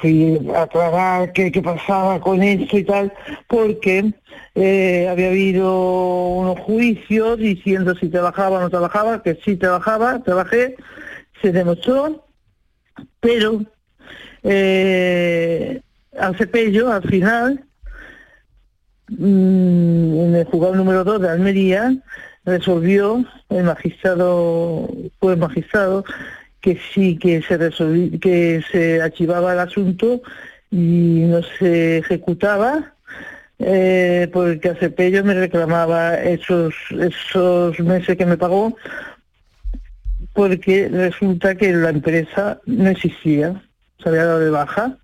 [0.00, 3.12] fui a aclarar qué, pasaba con esto y tal,
[3.48, 4.12] porque
[4.54, 10.76] eh, había habido unos juicios diciendo si trabajaba o no trabajaba, que sí trabajaba, trabajé,
[11.40, 12.26] se demostró,
[13.20, 13.62] pero
[14.42, 15.80] eh,
[16.18, 17.64] al cepello, al final,
[19.08, 21.96] mm, en el juzgado número 2 de Almería,
[22.44, 24.88] resolvió el magistrado,
[25.20, 26.04] fue el magistrado,
[26.62, 30.22] que sí que se resolvi- que se archivaba el asunto
[30.70, 32.94] y no se ejecutaba
[33.58, 38.74] eh, porque a Cepello me reclamaba esos esos meses que me pagó
[40.32, 43.62] porque resulta que la empresa no existía,
[44.02, 44.96] se había dado de baja.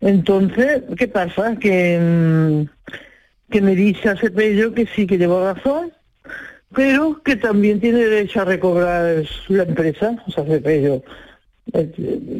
[0.00, 1.56] Entonces, ¿qué pasa?
[1.56, 5.92] Que, mm, que me dice a Cepello que sí que llevo razón,
[6.74, 11.02] pero que también tiene derecho a recobrar la empresa, o sea, Cepello.
[11.72, 11.90] Eh,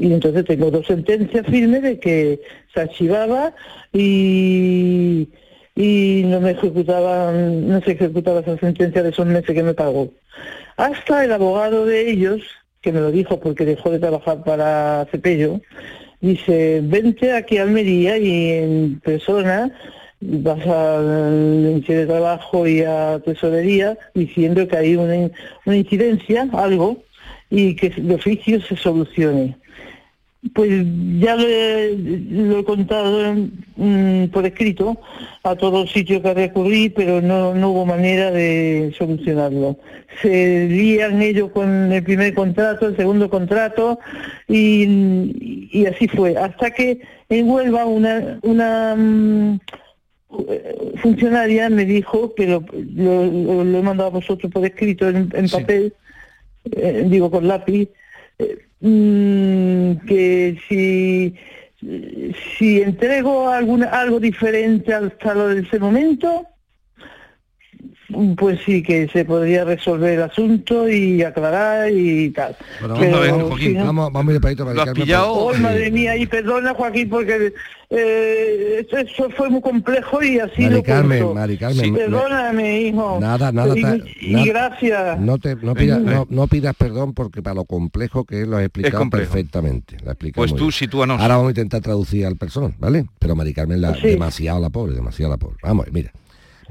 [0.00, 2.40] Y entonces tengo dos sentencias firmes de que
[2.74, 3.54] se archivaba
[3.92, 5.28] y,
[5.76, 10.12] y no me ejecutaban, no se ejecutaba esa sentencia de esos meses que me pagó.
[10.76, 12.40] Hasta el abogado de ellos,
[12.80, 15.60] que me lo dijo porque dejó de trabajar para Cepello,
[16.20, 19.70] dice, vente aquí a Almería y en persona
[20.22, 25.30] vas al Ministerio de Trabajo y a Tesorería diciendo que hay una,
[25.66, 27.02] una incidencia, algo,
[27.50, 29.56] y que de oficio se solucione.
[30.54, 30.84] Pues
[31.20, 33.34] ya lo he, lo he contado
[33.76, 34.98] mm, por escrito
[35.44, 39.76] a todos los sitios que recurrí, pero no, no hubo manera de solucionarlo.
[40.20, 44.00] Se lían ellos con el primer contrato, el segundo contrato,
[44.48, 46.36] y, y así fue.
[46.36, 49.58] Hasta que en Huelva una, una mm, eh,
[50.96, 52.64] funcionaria me dijo, que lo,
[52.94, 55.92] lo- he mandado a vosotros por escrito en, en papel,
[56.72, 57.88] eh, digo con lápiz,
[58.38, 61.34] eh, mm, que si,
[62.58, 66.46] si entrego alguna, algo diferente hasta lo de ese momento,
[68.36, 72.56] pues sí que se podría resolver el asunto y aclarar y tal.
[72.80, 74.90] Bueno, Pero vamos, a ver, si Joaquín, no- vamos, vamos a ir para ¿Lo has
[74.90, 75.50] pillado?
[75.50, 77.52] Ay, madre mía, y perdona Joaquín porque
[77.94, 81.34] eh, eso- fue muy complejo y así Mari lo Carmen.
[81.34, 83.18] Mari Carmen, Sí, me- perdóname, hijo.
[83.20, 83.76] Nada, nada.
[83.78, 85.20] Y, ta- y nada- gracias.
[85.20, 88.56] No, te, no, pidas, no, no pidas perdón porque para lo complejo que es lo
[88.56, 89.96] has explicado perfectamente.
[89.96, 91.20] explicado Pues tú sitúanos.
[91.20, 93.04] Ahora vamos a intentar traducir al personal, ¿vale?
[93.18, 94.08] Pero Mari Carmen la, Sí.
[94.08, 95.56] demasiado la pobre, demasiado la pobre.
[95.62, 96.10] Vamos, mira.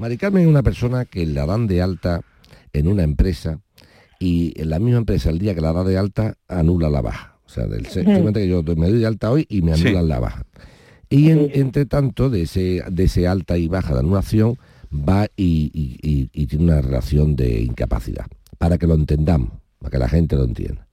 [0.02, 2.22] Mari Carmen es una persona que la dan de alta
[2.72, 3.60] en una empresa
[4.18, 7.38] y en la misma empresa el día que la da de alta anula la baja.
[7.46, 9.86] O sea, del, simplemente que yo me doy de alta hoy y me Sí.
[9.86, 10.44] anulan la baja.
[11.08, 14.56] Y en- entre tanto, de ese, de ese alta y baja de anulación,
[14.92, 18.26] va y, y- y- y tiene una relación de incapacidad.
[18.58, 20.84] Para que lo entendamos, para que la gente lo entienda.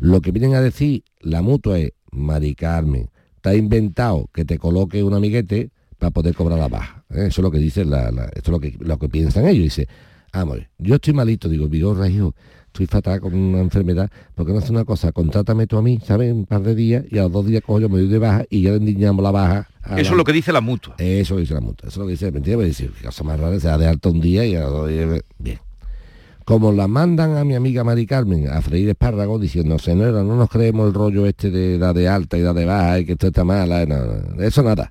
[0.00, 3.08] Lo que vienen a decir la mutua es, Mari Carmen,
[3.40, 7.04] te ha inventado que te coloque un amiguete para poder cobrar la baja.
[7.10, 7.26] ¿eh?
[7.28, 9.64] Eso es lo que dice la, la- esto es lo que, lo que piensan ellos.
[9.64, 9.88] Dice,
[10.32, 12.34] vamos, yo estoy malito, digo, Vigorra, hijo,
[12.66, 16.32] estoy fatal con una enfermedad, porque no hace una cosa, contrátame tú a mí, ¿sabes?
[16.32, 18.44] Un par de días y a los dos días cojo yo me doy de baja
[18.50, 19.68] y ya le endiñamos la baja.
[19.84, 20.94] Eso la- es lo que dice la mutua.
[20.98, 22.66] Eso dice la mutua, eso es lo que dice, ¿me entiendes?
[22.66, 24.70] Pues dice, "Qué cosa más rara, se da de alta un día y a los
[24.72, 25.20] dos días...
[25.38, 25.58] Bien.
[26.44, 30.48] Como la mandan a mi amiga Mari Carmen a freír espárragos diciendo, señora, no nos
[30.48, 33.26] creemos el rollo este de da de alta y da de baja y que esto
[33.26, 34.90] está mala, no, no, eso nada.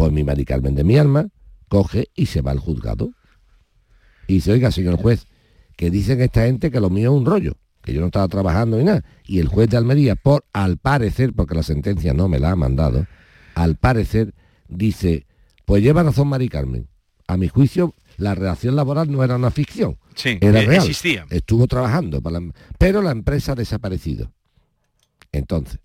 [0.00, 1.28] Pues mi Mari Carmen de mi alma
[1.68, 3.10] coge y se va al juzgado.
[4.28, 5.26] Y dice, oiga, señor juez,
[5.76, 8.78] que dicen esta gente que lo mío es un rollo, que yo no estaba trabajando
[8.78, 9.04] ni nada.
[9.26, 12.56] Y el juez de Almería, por al parecer, porque la sentencia no me la ha
[12.56, 13.06] mandado,
[13.54, 14.32] al parecer
[14.70, 15.26] dice,
[15.66, 16.88] pues lleva razón Mari Carmen.
[17.26, 19.98] A mi juicio, la relación laboral no era una ficción.
[20.14, 20.80] Sí, era eh, real.
[20.82, 21.26] existía.
[21.28, 24.32] Estuvo trabajando, para la- pero la empresa ha desaparecido.
[25.30, 25.78] Entonces,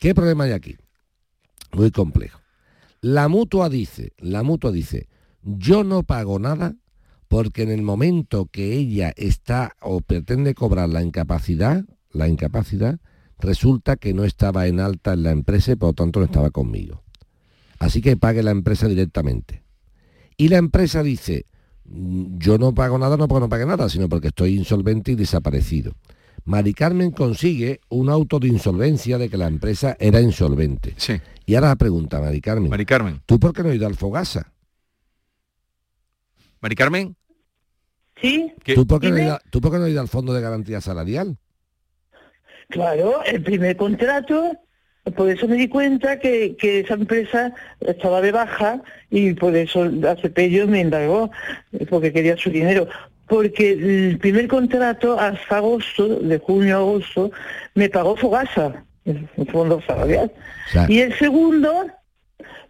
[0.00, 0.76] ¿qué problema hay aquí?
[1.72, 2.40] Muy complejo.
[3.04, 5.08] La mutua dice, la mutua dice,
[5.42, 6.74] yo no pago nada
[7.28, 13.00] porque en el momento que ella está o pretende cobrar la incapacidad, la incapacidad,
[13.38, 16.48] resulta que no estaba en alta en la empresa y por lo tanto no estaba
[16.48, 17.02] conmigo.
[17.78, 19.64] Así que pague la empresa directamente.
[20.38, 21.44] Y la empresa dice,
[21.84, 25.14] "Mm, yo no pago nada no porque no pague nada, sino porque estoy insolvente y
[25.14, 25.92] desaparecido.
[26.44, 30.94] Mari Carmen consigue un auto de insolvencia de que la empresa era insolvente.
[31.46, 32.70] Y ahora la pregunta, Mari Carmen.
[32.70, 33.20] Mari Carmen.
[33.26, 34.52] ¿Tú por qué no has ido al Fogasa?
[36.60, 37.16] Mari Carmen.
[38.20, 38.52] Sí.
[38.74, 40.80] ¿Tú por, qué no ido, ¿Tú por qué no has ido al Fondo de Garantía
[40.80, 41.36] Salarial?
[42.68, 44.52] Claro, el primer contrato,
[45.16, 49.84] por eso me di cuenta que, que esa empresa estaba de baja y por eso
[49.84, 51.30] la Cepello me indagó,
[51.90, 52.88] porque quería su dinero.
[53.26, 57.30] Porque el primer contrato hasta agosto, de junio a agosto,
[57.74, 60.30] me pagó Fogasa, el fondo salarial.
[60.88, 61.86] y el segundo,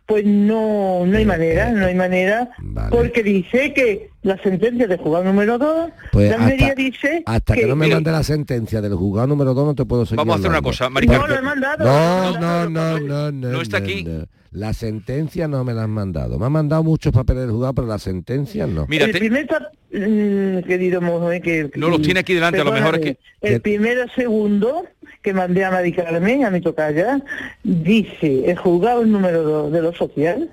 [0.06, 2.50] pues no, no hay manera, no hay manera,
[2.90, 7.66] porque dice que la sentencia de jugador número 2, Pues Almería hasta, dice hasta que,
[7.66, 10.38] no me mande la sentencia del juzgado número 2 no te puedo seguir Vamos a
[10.38, 11.84] hacer una cosa, Mari No, lo he mandado.
[11.84, 13.48] No, no, no, no, no.
[13.48, 14.06] No está aquí.
[14.54, 16.38] La sentencia no me la han mandado.
[16.38, 18.86] Me han mandado muchos papeles del juzgado, pero la sentencia no.
[18.88, 22.94] el primer pap- mm, querido Mojo, que, No los tiene aquí delante, a lo mejor
[22.94, 24.86] es que- el primero segundo
[25.22, 27.20] que mandé a Mari Carmen, a mi tocaya,
[27.64, 30.50] dice el juzgado número 2 de lo social,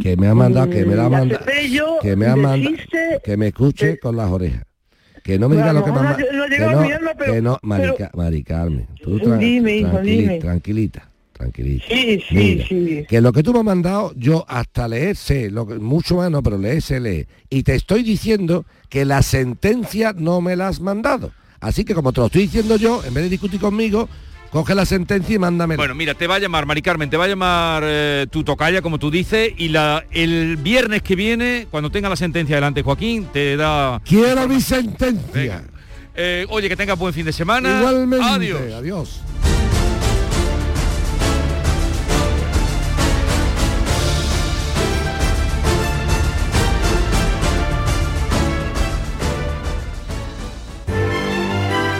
[0.00, 1.44] Que me ha mandado, que me la ha Mm, mandado.
[1.44, 2.70] Cepello Que me ha mandado.
[2.70, 4.62] desiste Que me escuche con las orejas.
[5.24, 7.34] Que no me Bueno, diga lo que me ha mejor ma- no ha que no,
[7.34, 10.38] que no, Mari, pero- Mari Carmen, tú tra- Dime, hijo, dime.
[10.38, 11.84] tranquilita, tranquilita.
[11.88, 13.04] Sí, sí, Mira, sí.
[13.08, 16.30] Que lo que tú me has mandado, yo hasta leer sé, lo que- mucho más
[16.30, 17.26] no, pero leer sé leer.
[17.48, 21.32] Y te estoy diciendo que la sentencia no me la has mandado.
[21.60, 24.08] Así que como te lo estoy diciendo yo, en vez de discutir conmigo,
[24.50, 25.76] coge la sentencia y mándame.
[25.76, 28.82] Bueno, mira, te va a llamar, Mari Carmen, te va a llamar eh, tu tocaya,
[28.82, 33.26] como tú dices, y la, el viernes que viene, cuando tenga la sentencia delante, Joaquín,
[33.32, 34.00] te da...
[34.04, 35.64] Quiero mi sentencia.
[36.20, 37.78] Eh, oye, que tengas buen fin de semana.
[37.78, 38.24] Igualmente.
[38.26, 38.60] Adiós.
[38.74, 39.20] Adiós.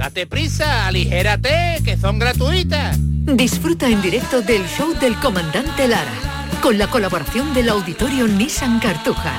[0.00, 2.96] Date prisa, aligérate, que son gratuitas.
[3.36, 6.14] Disfruta en directo del show del comandante Lara,
[6.62, 9.34] con la colaboración del auditorio Nissan Cartuja.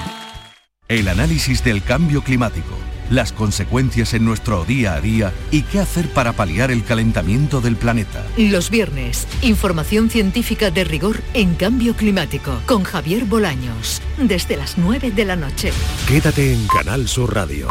[0.88, 2.78] El análisis del cambio climático,
[3.10, 7.76] las consecuencias en nuestro día a día y qué hacer para paliar el calentamiento del
[7.76, 8.24] planeta.
[8.38, 15.10] Los viernes, información científica de rigor en cambio climático, con Javier Bolaños, desde las 9
[15.10, 15.74] de la noche.
[16.08, 17.68] Quédate en Canal Sur Radio,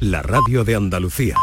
[0.00, 1.36] la radio de Andalucía.